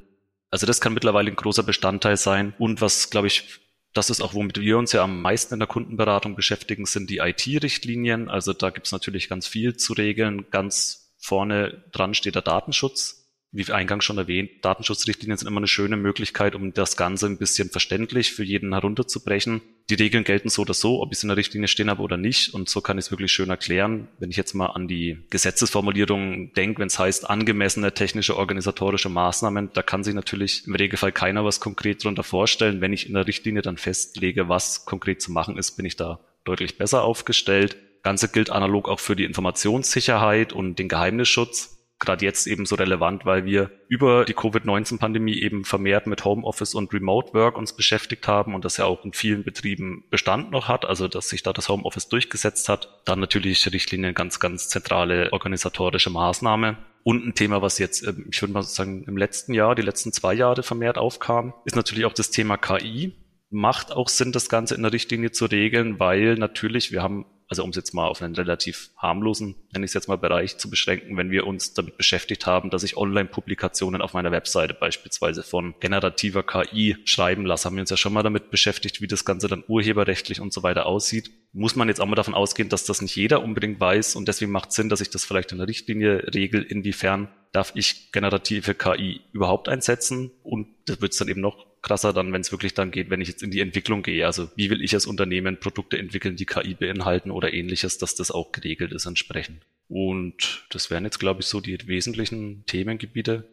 Also 0.50 0.66
das 0.66 0.80
kann 0.80 0.94
mittlerweile 0.94 1.30
ein 1.30 1.36
großer 1.36 1.62
Bestandteil 1.62 2.16
sein. 2.16 2.54
Und 2.58 2.80
was, 2.80 3.10
glaube 3.10 3.26
ich, 3.26 3.60
das 3.92 4.10
ist 4.10 4.20
auch, 4.20 4.34
womit 4.34 4.60
wir 4.60 4.78
uns 4.78 4.92
ja 4.92 5.02
am 5.02 5.20
meisten 5.20 5.54
in 5.54 5.60
der 5.60 5.66
Kundenberatung 5.66 6.36
beschäftigen, 6.36 6.86
sind 6.86 7.10
die 7.10 7.18
IT-Richtlinien. 7.18 8.28
Also 8.28 8.52
da 8.52 8.70
gibt 8.70 8.86
es 8.86 8.92
natürlich 8.92 9.28
ganz 9.28 9.46
viel 9.46 9.76
zu 9.76 9.94
regeln. 9.94 10.50
Ganz 10.50 11.12
vorne 11.18 11.84
dran 11.92 12.14
steht 12.14 12.36
der 12.36 12.42
Datenschutz 12.42 13.19
wie 13.52 13.70
eingangs 13.72 14.04
schon 14.04 14.18
erwähnt, 14.18 14.50
Datenschutzrichtlinien 14.62 15.36
sind 15.36 15.48
immer 15.48 15.58
eine 15.58 15.66
schöne 15.66 15.96
Möglichkeit, 15.96 16.54
um 16.54 16.72
das 16.72 16.96
Ganze 16.96 17.26
ein 17.26 17.38
bisschen 17.38 17.68
verständlich 17.68 18.32
für 18.32 18.44
jeden 18.44 18.72
herunterzubrechen. 18.72 19.60
Die 19.88 19.94
Regeln 19.94 20.22
gelten 20.22 20.50
so 20.50 20.62
oder 20.62 20.74
so, 20.74 21.02
ob 21.02 21.10
ich 21.10 21.18
es 21.18 21.24
in 21.24 21.30
der 21.30 21.36
Richtlinie 21.36 21.66
stehen 21.66 21.90
habe 21.90 22.02
oder 22.02 22.16
nicht. 22.16 22.54
Und 22.54 22.68
so 22.68 22.80
kann 22.80 22.96
ich 22.96 23.06
es 23.06 23.10
wirklich 23.10 23.32
schön 23.32 23.50
erklären. 23.50 24.06
Wenn 24.20 24.30
ich 24.30 24.36
jetzt 24.36 24.54
mal 24.54 24.66
an 24.66 24.86
die 24.86 25.18
Gesetzesformulierung 25.30 26.52
denke, 26.52 26.78
wenn 26.78 26.86
es 26.86 26.98
heißt 27.00 27.28
angemessene 27.28 27.92
technische 27.92 28.36
organisatorische 28.36 29.08
Maßnahmen, 29.08 29.70
da 29.74 29.82
kann 29.82 30.04
sich 30.04 30.14
natürlich 30.14 30.64
im 30.68 30.76
Regelfall 30.76 31.10
keiner 31.10 31.44
was 31.44 31.58
konkret 31.58 32.04
darunter 32.04 32.22
vorstellen. 32.22 32.80
Wenn 32.80 32.92
ich 32.92 33.08
in 33.08 33.14
der 33.14 33.26
Richtlinie 33.26 33.62
dann 33.62 33.78
festlege, 33.78 34.48
was 34.48 34.84
konkret 34.84 35.20
zu 35.20 35.32
machen 35.32 35.58
ist, 35.58 35.72
bin 35.72 35.86
ich 35.86 35.96
da 35.96 36.20
deutlich 36.44 36.78
besser 36.78 37.02
aufgestellt. 37.02 37.76
Ganze 38.04 38.28
gilt 38.28 38.50
analog 38.50 38.88
auch 38.88 39.00
für 39.00 39.16
die 39.16 39.24
Informationssicherheit 39.24 40.52
und 40.52 40.78
den 40.78 40.88
Geheimnisschutz 40.88 41.79
gerade 42.00 42.24
jetzt 42.24 42.46
eben 42.46 42.66
so 42.66 42.74
relevant, 42.74 43.24
weil 43.26 43.44
wir 43.44 43.70
über 43.88 44.24
die 44.24 44.34
Covid-19-Pandemie 44.34 45.38
eben 45.40 45.64
vermehrt 45.64 46.06
mit 46.06 46.24
Homeoffice 46.24 46.74
und 46.74 46.92
Remote 46.92 47.34
Work 47.34 47.56
uns 47.56 47.76
beschäftigt 47.76 48.26
haben 48.26 48.54
und 48.54 48.64
das 48.64 48.78
ja 48.78 48.86
auch 48.86 49.04
in 49.04 49.12
vielen 49.12 49.44
Betrieben 49.44 50.04
Bestand 50.10 50.50
noch 50.50 50.66
hat, 50.66 50.84
also 50.84 51.06
dass 51.06 51.28
sich 51.28 51.42
da 51.42 51.52
das 51.52 51.68
Homeoffice 51.68 52.08
durchgesetzt 52.08 52.68
hat. 52.68 53.02
Dann 53.04 53.20
natürlich 53.20 53.70
Richtlinien 53.70 54.14
ganz, 54.14 54.40
ganz 54.40 54.68
zentrale 54.68 55.32
organisatorische 55.32 56.10
Maßnahme. 56.10 56.78
Und 57.02 57.26
ein 57.26 57.34
Thema, 57.34 57.62
was 57.62 57.78
jetzt, 57.78 58.06
ähm, 58.06 58.26
ich 58.30 58.40
würde 58.42 58.52
mal 58.52 58.62
sagen, 58.62 59.04
im 59.06 59.16
letzten 59.16 59.54
Jahr, 59.54 59.74
die 59.74 59.82
letzten 59.82 60.12
zwei 60.12 60.34
Jahre 60.34 60.62
vermehrt 60.62 60.98
aufkam, 60.98 61.54
ist 61.64 61.76
natürlich 61.76 62.04
auch 62.04 62.12
das 62.12 62.30
Thema 62.30 62.56
KI. 62.56 63.14
Macht 63.50 63.92
auch 63.92 64.08
Sinn, 64.08 64.32
das 64.32 64.48
Ganze 64.48 64.74
in 64.74 64.82
der 64.82 64.92
Richtlinie 64.92 65.32
zu 65.32 65.46
regeln, 65.46 65.98
weil 65.98 66.34
natürlich, 66.34 66.92
wir 66.92 67.02
haben 67.02 67.26
also 67.50 67.64
um 67.64 67.70
es 67.70 67.76
jetzt 67.76 67.94
mal 67.94 68.06
auf 68.06 68.22
einen 68.22 68.36
relativ 68.36 68.90
harmlosen, 68.96 69.56
nenne 69.72 69.84
ich 69.84 69.90
es 69.90 69.94
jetzt 69.94 70.06
mal 70.06 70.16
Bereich 70.16 70.58
zu 70.58 70.70
beschränken, 70.70 71.16
wenn 71.16 71.32
wir 71.32 71.48
uns 71.48 71.74
damit 71.74 71.96
beschäftigt 71.96 72.46
haben, 72.46 72.70
dass 72.70 72.84
ich 72.84 72.96
Online-Publikationen 72.96 74.00
auf 74.00 74.14
meiner 74.14 74.30
Webseite 74.30 74.72
beispielsweise 74.72 75.42
von 75.42 75.74
generativer 75.80 76.44
KI 76.44 76.96
schreiben 77.04 77.44
lasse, 77.44 77.64
haben 77.64 77.74
wir 77.74 77.80
uns 77.80 77.90
ja 77.90 77.96
schon 77.96 78.12
mal 78.12 78.22
damit 78.22 78.52
beschäftigt, 78.52 79.00
wie 79.00 79.08
das 79.08 79.24
Ganze 79.24 79.48
dann 79.48 79.64
urheberrechtlich 79.66 80.40
und 80.40 80.52
so 80.52 80.62
weiter 80.62 80.86
aussieht. 80.86 81.32
Muss 81.52 81.74
man 81.74 81.88
jetzt 81.88 82.00
auch 82.00 82.06
mal 82.06 82.14
davon 82.14 82.34
ausgehen, 82.34 82.68
dass 82.68 82.84
das 82.84 83.02
nicht 83.02 83.16
jeder 83.16 83.42
unbedingt 83.42 83.80
weiß 83.80 84.14
und 84.14 84.28
deswegen 84.28 84.52
macht 84.52 84.70
Sinn, 84.70 84.88
dass 84.88 85.00
ich 85.00 85.10
das 85.10 85.24
vielleicht 85.24 85.50
in 85.50 85.58
der 85.58 85.66
Richtlinie 85.66 86.32
regel, 86.32 86.62
inwiefern 86.62 87.28
darf 87.50 87.72
ich 87.74 88.12
generative 88.12 88.74
KI 88.74 89.22
überhaupt 89.32 89.68
einsetzen 89.68 90.30
und 90.44 90.68
das 90.86 91.00
wird 91.00 91.12
es 91.12 91.18
dann 91.18 91.26
eben 91.26 91.40
noch 91.40 91.66
krasser 91.82 92.12
dann, 92.12 92.32
wenn 92.32 92.40
es 92.40 92.52
wirklich 92.52 92.74
dann 92.74 92.90
geht, 92.90 93.10
wenn 93.10 93.20
ich 93.20 93.28
jetzt 93.28 93.42
in 93.42 93.50
die 93.50 93.60
Entwicklung 93.60 94.02
gehe. 94.02 94.26
Also 94.26 94.50
wie 94.56 94.70
will 94.70 94.82
ich 94.82 94.94
als 94.94 95.06
Unternehmen 95.06 95.58
Produkte 95.58 95.98
entwickeln, 95.98 96.36
die 96.36 96.46
KI 96.46 96.74
beinhalten 96.74 97.30
oder 97.30 97.52
ähnliches, 97.52 97.98
dass 97.98 98.14
das 98.14 98.30
auch 98.30 98.52
geregelt 98.52 98.92
ist 98.92 99.06
entsprechend. 99.06 99.62
Und 99.88 100.66
das 100.70 100.90
wären 100.90 101.04
jetzt, 101.04 101.18
glaube 101.18 101.40
ich, 101.40 101.46
so 101.46 101.60
die 101.60 101.86
wesentlichen 101.86 102.64
Themengebiete. 102.66 103.48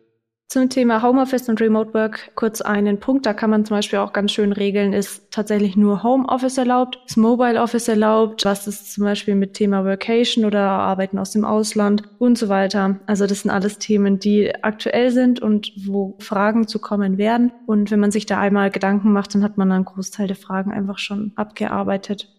Zum 0.49 0.69
Thema 0.69 1.03
Homeoffice 1.03 1.49
und 1.49 1.59
Remote 1.59 1.93
Work 1.93 2.31
kurz 2.35 2.61
einen 2.61 3.01
Punkt. 3.01 3.25
Da 3.25 3.33
kann 3.33 3.49
man 3.49 3.65
zum 3.65 3.75
Beispiel 3.75 3.99
auch 3.99 4.13
ganz 4.13 4.31
schön 4.31 4.53
regeln, 4.53 4.93
ist 4.93 5.29
tatsächlich 5.29 5.75
nur 5.75 6.03
Homeoffice 6.03 6.57
erlaubt, 6.57 6.99
ist 7.05 7.17
Mobile 7.17 7.61
Office 7.61 7.89
erlaubt, 7.89 8.45
was 8.45 8.65
ist 8.65 8.93
zum 8.93 9.03
Beispiel 9.03 9.35
mit 9.35 9.55
Thema 9.55 9.83
Workation 9.83 10.45
oder 10.45 10.61
Arbeiten 10.61 11.19
aus 11.19 11.31
dem 11.31 11.43
Ausland 11.43 12.03
und 12.17 12.37
so 12.37 12.47
weiter. 12.47 12.97
Also 13.07 13.27
das 13.27 13.41
sind 13.41 13.51
alles 13.51 13.77
Themen, 13.77 14.19
die 14.19 14.55
aktuell 14.63 15.11
sind 15.11 15.41
und 15.41 15.73
wo 15.85 16.15
Fragen 16.19 16.65
zu 16.65 16.79
kommen 16.79 17.17
werden. 17.17 17.51
Und 17.65 17.91
wenn 17.91 17.99
man 17.99 18.11
sich 18.11 18.25
da 18.25 18.39
einmal 18.39 18.71
Gedanken 18.71 19.11
macht, 19.11 19.35
dann 19.35 19.43
hat 19.43 19.57
man 19.57 19.69
einen 19.69 19.83
Großteil 19.83 20.27
der 20.27 20.37
Fragen 20.37 20.71
einfach 20.71 20.97
schon 20.97 21.33
abgearbeitet. 21.35 22.36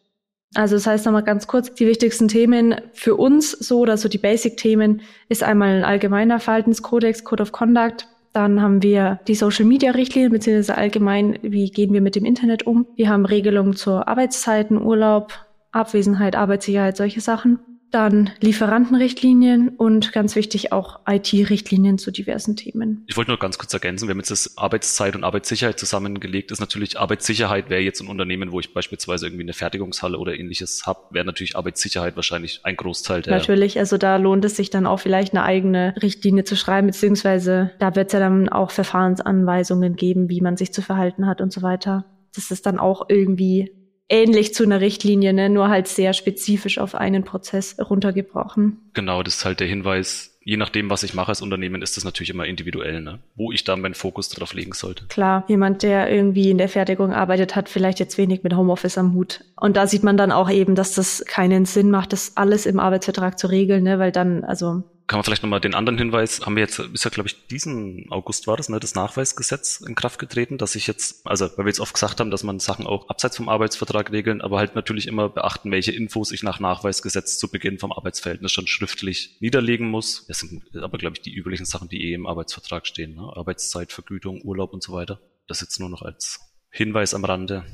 Also 0.54 0.76
das 0.76 0.86
heißt 0.86 1.04
nochmal 1.04 1.24
ganz 1.24 1.46
kurz, 1.46 1.74
die 1.74 1.86
wichtigsten 1.86 2.28
Themen 2.28 2.76
für 2.92 3.16
uns 3.16 3.50
so 3.50 3.80
oder 3.80 3.96
so 3.96 4.08
die 4.08 4.18
Basic-Themen 4.18 5.02
ist 5.28 5.42
einmal 5.42 5.76
ein 5.76 5.84
allgemeiner 5.84 6.40
Verhaltenskodex, 6.40 7.24
Code 7.24 7.42
of 7.42 7.52
Conduct. 7.52 8.08
Dann 8.32 8.62
haben 8.62 8.82
wir 8.82 9.20
die 9.26 9.34
Social-Media-Richtlinie, 9.34 10.30
beziehungsweise 10.30 10.76
allgemein, 10.76 11.38
wie 11.42 11.70
gehen 11.70 11.92
wir 11.92 12.00
mit 12.00 12.14
dem 12.14 12.24
Internet 12.24 12.66
um. 12.66 12.86
Wir 12.96 13.08
haben 13.08 13.26
Regelungen 13.26 13.74
zur 13.74 14.08
Arbeitszeiten, 14.08 14.80
Urlaub, 14.80 15.32
Abwesenheit, 15.72 16.36
Arbeitssicherheit, 16.36 16.96
solche 16.96 17.20
Sachen 17.20 17.58
dann 17.90 18.30
Lieferantenrichtlinien 18.40 19.70
und 19.70 20.12
ganz 20.12 20.36
wichtig 20.36 20.72
auch 20.72 21.00
IT-Richtlinien 21.08 21.98
zu 21.98 22.10
diversen 22.10 22.56
Themen. 22.56 23.04
Ich 23.06 23.16
wollte 23.16 23.30
nur 23.30 23.38
ganz 23.38 23.58
kurz 23.58 23.72
ergänzen, 23.72 24.08
wir 24.08 24.12
haben 24.12 24.18
jetzt 24.18 24.30
das 24.30 24.58
Arbeitszeit 24.58 25.16
und 25.16 25.24
Arbeitssicherheit 25.24 25.78
zusammengelegt. 25.78 26.50
Ist 26.50 26.60
natürlich 26.60 26.98
Arbeitssicherheit 26.98 27.70
wäre 27.70 27.80
jetzt 27.80 28.00
ein 28.00 28.08
Unternehmen, 28.08 28.52
wo 28.52 28.60
ich 28.60 28.74
beispielsweise 28.74 29.26
irgendwie 29.26 29.44
eine 29.44 29.54
Fertigungshalle 29.54 30.18
oder 30.18 30.38
ähnliches 30.38 30.86
habe, 30.86 31.00
wäre 31.10 31.24
natürlich 31.24 31.56
Arbeitssicherheit 31.56 32.16
wahrscheinlich 32.16 32.60
ein 32.64 32.76
Großteil 32.76 33.22
der. 33.22 33.34
Natürlich, 33.34 33.78
also 33.78 33.96
da 33.96 34.16
lohnt 34.16 34.44
es 34.44 34.56
sich 34.56 34.70
dann 34.70 34.86
auch 34.86 35.00
vielleicht 35.00 35.32
eine 35.32 35.44
eigene 35.44 35.94
Richtlinie 36.02 36.44
zu 36.44 36.56
schreiben, 36.56 36.88
beziehungsweise 36.88 37.72
da 37.78 37.96
wird 37.96 38.08
es 38.08 38.12
ja 38.12 38.20
dann 38.20 38.48
auch 38.48 38.70
Verfahrensanweisungen 38.70 39.96
geben, 39.96 40.28
wie 40.28 40.40
man 40.40 40.56
sich 40.56 40.72
zu 40.72 40.82
verhalten 40.82 41.26
hat 41.26 41.40
und 41.40 41.52
so 41.52 41.62
weiter. 41.62 42.04
Das 42.34 42.50
ist 42.50 42.66
dann 42.66 42.78
auch 42.78 43.06
irgendwie 43.08 43.72
ähnlich 44.08 44.54
zu 44.54 44.64
einer 44.64 44.80
Richtlinie, 44.80 45.32
ne? 45.32 45.48
nur 45.48 45.68
halt 45.68 45.88
sehr 45.88 46.12
spezifisch 46.12 46.78
auf 46.78 46.94
einen 46.94 47.24
Prozess 47.24 47.76
runtergebrochen. 47.78 48.78
Genau, 48.94 49.22
das 49.22 49.36
ist 49.36 49.44
halt 49.44 49.60
der 49.60 49.66
Hinweis. 49.66 50.34
Je 50.42 50.56
nachdem, 50.56 50.88
was 50.88 51.02
ich 51.02 51.12
mache 51.12 51.28
als 51.28 51.42
Unternehmen, 51.42 51.82
ist 51.82 51.98
das 51.98 52.04
natürlich 52.04 52.30
immer 52.30 52.46
individuell, 52.46 53.02
ne? 53.02 53.18
wo 53.36 53.52
ich 53.52 53.64
dann 53.64 53.82
meinen 53.82 53.94
Fokus 53.94 54.30
darauf 54.30 54.54
legen 54.54 54.72
sollte. 54.72 55.04
Klar, 55.08 55.44
jemand, 55.46 55.82
der 55.82 56.10
irgendwie 56.10 56.50
in 56.50 56.56
der 56.58 56.70
Fertigung 56.70 57.12
arbeitet, 57.12 57.54
hat 57.54 57.68
vielleicht 57.68 58.00
jetzt 58.00 58.16
wenig 58.16 58.42
mit 58.42 58.56
Homeoffice 58.56 58.96
am 58.96 59.12
Hut. 59.12 59.44
Und 59.60 59.76
da 59.76 59.86
sieht 59.86 60.04
man 60.04 60.16
dann 60.16 60.32
auch 60.32 60.50
eben, 60.50 60.74
dass 60.74 60.94
das 60.94 61.22
keinen 61.26 61.66
Sinn 61.66 61.90
macht, 61.90 62.14
das 62.14 62.36
alles 62.36 62.64
im 62.64 62.80
Arbeitsvertrag 62.80 63.38
zu 63.38 63.48
regeln, 63.48 63.82
ne? 63.82 63.98
weil 63.98 64.10
dann, 64.10 64.42
also 64.42 64.84
kann 65.08 65.16
man 65.16 65.24
vielleicht 65.24 65.42
nochmal 65.42 65.60
den 65.60 65.74
anderen 65.74 65.98
Hinweis, 65.98 66.44
haben 66.44 66.54
wir 66.54 66.62
jetzt, 66.62 66.78
ist 66.78 67.04
ja 67.04 67.10
glaube 67.10 67.28
ich 67.28 67.46
diesen 67.46 68.06
August 68.10 68.46
war 68.46 68.58
das, 68.58 68.68
ne, 68.68 68.78
das 68.78 68.94
Nachweisgesetz 68.94 69.80
in 69.80 69.94
Kraft 69.94 70.18
getreten, 70.18 70.58
dass 70.58 70.74
ich 70.74 70.86
jetzt, 70.86 71.26
also 71.26 71.46
weil 71.56 71.64
wir 71.64 71.70
jetzt 71.70 71.80
oft 71.80 71.94
gesagt 71.94 72.20
haben, 72.20 72.30
dass 72.30 72.44
man 72.44 72.58
Sachen 72.60 72.86
auch 72.86 73.08
abseits 73.08 73.38
vom 73.38 73.48
Arbeitsvertrag 73.48 74.12
regeln, 74.12 74.42
aber 74.42 74.58
halt 74.58 74.74
natürlich 74.74 75.08
immer 75.08 75.30
beachten, 75.30 75.70
welche 75.70 75.92
Infos 75.92 76.30
ich 76.30 76.42
nach 76.42 76.60
Nachweisgesetz 76.60 77.38
zu 77.38 77.50
Beginn 77.50 77.78
vom 77.78 77.90
Arbeitsverhältnis 77.90 78.52
schon 78.52 78.66
schriftlich 78.66 79.38
niederlegen 79.40 79.88
muss. 79.88 80.26
Das 80.28 80.40
sind 80.40 80.62
aber 80.76 80.98
glaube 80.98 81.16
ich 81.16 81.22
die 81.22 81.34
üblichen 81.34 81.64
Sachen, 81.64 81.88
die 81.88 82.10
eh 82.10 82.12
im 82.12 82.26
Arbeitsvertrag 82.26 82.86
stehen, 82.86 83.14
ne? 83.14 83.32
Arbeitszeit, 83.34 83.92
Vergütung, 83.92 84.42
Urlaub 84.42 84.74
und 84.74 84.82
so 84.82 84.92
weiter. 84.92 85.20
Das 85.46 85.62
jetzt 85.62 85.80
nur 85.80 85.88
noch 85.88 86.02
als 86.02 86.38
Hinweis 86.70 87.14
am 87.14 87.24
Rande. 87.24 87.64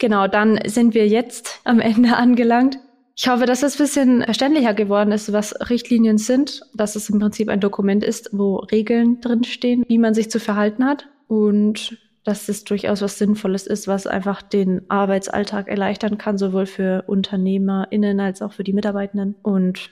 Genau, 0.00 0.26
dann 0.26 0.58
sind 0.66 0.94
wir 0.94 1.06
jetzt 1.06 1.60
am 1.64 1.78
Ende 1.78 2.16
angelangt. 2.16 2.78
Ich 3.18 3.28
hoffe, 3.28 3.46
dass 3.46 3.62
es 3.62 3.76
ein 3.76 3.78
bisschen 3.78 4.22
verständlicher 4.24 4.74
geworden 4.74 5.10
ist, 5.10 5.32
was 5.32 5.54
Richtlinien 5.70 6.18
sind, 6.18 6.60
dass 6.74 6.96
es 6.96 7.08
im 7.08 7.18
Prinzip 7.18 7.48
ein 7.48 7.60
Dokument 7.60 8.04
ist, 8.04 8.28
wo 8.32 8.56
Regeln 8.56 9.22
drinstehen, 9.22 9.86
wie 9.88 9.96
man 9.96 10.12
sich 10.12 10.30
zu 10.30 10.38
verhalten 10.38 10.84
hat 10.84 11.08
und 11.26 11.96
dass 12.24 12.50
es 12.50 12.64
durchaus 12.64 13.00
was 13.00 13.16
Sinnvolles 13.16 13.66
ist, 13.66 13.88
was 13.88 14.06
einfach 14.06 14.42
den 14.42 14.82
Arbeitsalltag 14.90 15.68
erleichtern 15.68 16.18
kann, 16.18 16.36
sowohl 16.36 16.66
für 16.66 17.04
UnternehmerInnen 17.06 18.20
als 18.20 18.42
auch 18.42 18.52
für 18.52 18.64
die 18.64 18.74
Mitarbeitenden. 18.74 19.34
Und 19.42 19.90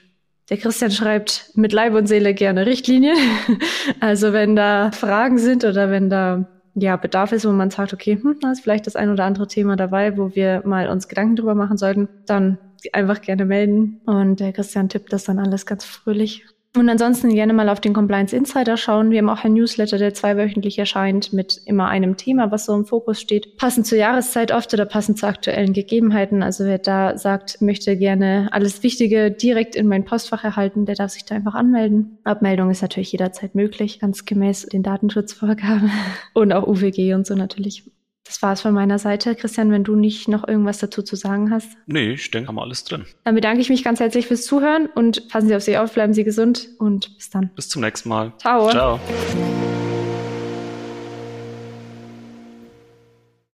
der 0.51 0.57
Christian 0.57 0.91
schreibt 0.91 1.49
mit 1.55 1.73
Leib 1.73 1.95
und 1.95 2.05
Seele 2.07 2.35
gerne 2.35 2.67
Richtlinien. 2.67 3.17
Also 4.01 4.33
wenn 4.33 4.55
da 4.55 4.91
Fragen 4.91 5.39
sind 5.39 5.63
oder 5.63 5.89
wenn 5.89 6.09
da 6.09 6.47
ja, 6.75 6.97
Bedarf 6.97 7.31
ist, 7.31 7.47
wo 7.47 7.51
man 7.51 7.71
sagt, 7.71 7.93
okay, 7.93 8.19
hm, 8.21 8.37
da 8.41 8.51
ist 8.51 8.61
vielleicht 8.61 8.85
das 8.85 8.95
ein 8.95 9.09
oder 9.09 9.23
andere 9.23 9.47
Thema 9.47 9.77
dabei, 9.77 10.17
wo 10.17 10.35
wir 10.35 10.61
mal 10.65 10.89
uns 10.89 11.07
Gedanken 11.07 11.37
drüber 11.37 11.55
machen 11.55 11.77
sollten, 11.77 12.09
dann 12.25 12.57
einfach 12.93 13.21
gerne 13.21 13.45
melden. 13.45 14.01
Und 14.05 14.39
der 14.39 14.53
Christian 14.53 14.89
tippt 14.89 15.13
das 15.13 15.23
dann 15.23 15.39
alles 15.39 15.65
ganz 15.65 15.85
fröhlich. 15.85 16.45
Und 16.75 16.89
ansonsten 16.89 17.33
gerne 17.33 17.53
mal 17.53 17.69
auf 17.69 17.79
den 17.79 17.93
Compliance 17.93 18.35
Insider 18.35 18.75
schauen. 18.75 19.09
Wir 19.09 19.19
haben 19.19 19.29
auch 19.29 19.43
ein 19.43 19.53
Newsletter, 19.53 19.97
der 19.97 20.13
zweiwöchentlich 20.13 20.77
erscheint 20.77 21.31
mit 21.31 21.61
immer 21.65 21.87
einem 21.87 22.17
Thema, 22.17 22.51
was 22.51 22.65
so 22.65 22.75
im 22.75 22.85
Fokus 22.85 23.21
steht. 23.21 23.55
Passend 23.57 23.87
zur 23.87 23.97
Jahreszeit 23.97 24.51
oft 24.51 24.73
oder 24.73 24.85
passend 24.85 25.17
zu 25.17 25.25
aktuellen 25.25 25.71
Gegebenheiten. 25.71 26.43
Also 26.43 26.65
wer 26.65 26.77
da 26.77 27.17
sagt, 27.17 27.61
möchte 27.61 27.95
gerne 27.95 28.49
alles 28.51 28.83
Wichtige 28.83 29.31
direkt 29.31 29.75
in 29.75 29.87
mein 29.87 30.03
Postfach 30.03 30.43
erhalten, 30.43 30.85
der 30.85 30.95
darf 30.95 31.11
sich 31.11 31.23
da 31.23 31.35
einfach 31.35 31.55
anmelden. 31.55 32.17
Abmeldung 32.25 32.69
ist 32.69 32.81
natürlich 32.81 33.11
jederzeit 33.13 33.55
möglich, 33.55 33.99
ganz 33.99 34.25
gemäß 34.25 34.65
den 34.65 34.83
Datenschutzvorgaben 34.83 35.91
und 36.33 36.51
auch 36.51 36.67
UWG 36.67 37.13
und 37.13 37.25
so 37.25 37.35
natürlich. 37.35 37.89
Das 38.25 38.41
war's 38.41 38.61
von 38.61 38.73
meiner 38.73 38.97
Seite. 38.97 39.35
Christian, 39.35 39.71
wenn 39.71 39.83
du 39.83 39.95
nicht 39.95 40.27
noch 40.27 40.47
irgendwas 40.47 40.79
dazu 40.79 41.03
zu 41.03 41.15
sagen 41.15 41.51
hast. 41.51 41.69
Nee, 41.85 42.13
ich 42.13 42.31
denke, 42.31 42.47
haben 42.47 42.55
wir 42.55 42.63
alles 42.63 42.83
drin. 42.83 43.05
Dann 43.23 43.35
bedanke 43.35 43.61
ich 43.61 43.69
mich 43.69 43.83
ganz 43.83 43.99
herzlich 43.99 44.27
fürs 44.27 44.45
Zuhören 44.45 44.87
und 44.87 45.29
passen 45.29 45.47
Sie 45.47 45.55
auf 45.55 45.61
sich 45.61 45.77
auf, 45.77 45.93
bleiben 45.93 46.13
Sie 46.13 46.23
gesund 46.23 46.69
und 46.79 47.15
bis 47.15 47.29
dann. 47.29 47.51
Bis 47.55 47.69
zum 47.69 47.83
nächsten 47.83 48.09
Mal. 48.09 48.33
Ciao. 48.39 48.69
Ciao. 48.71 48.99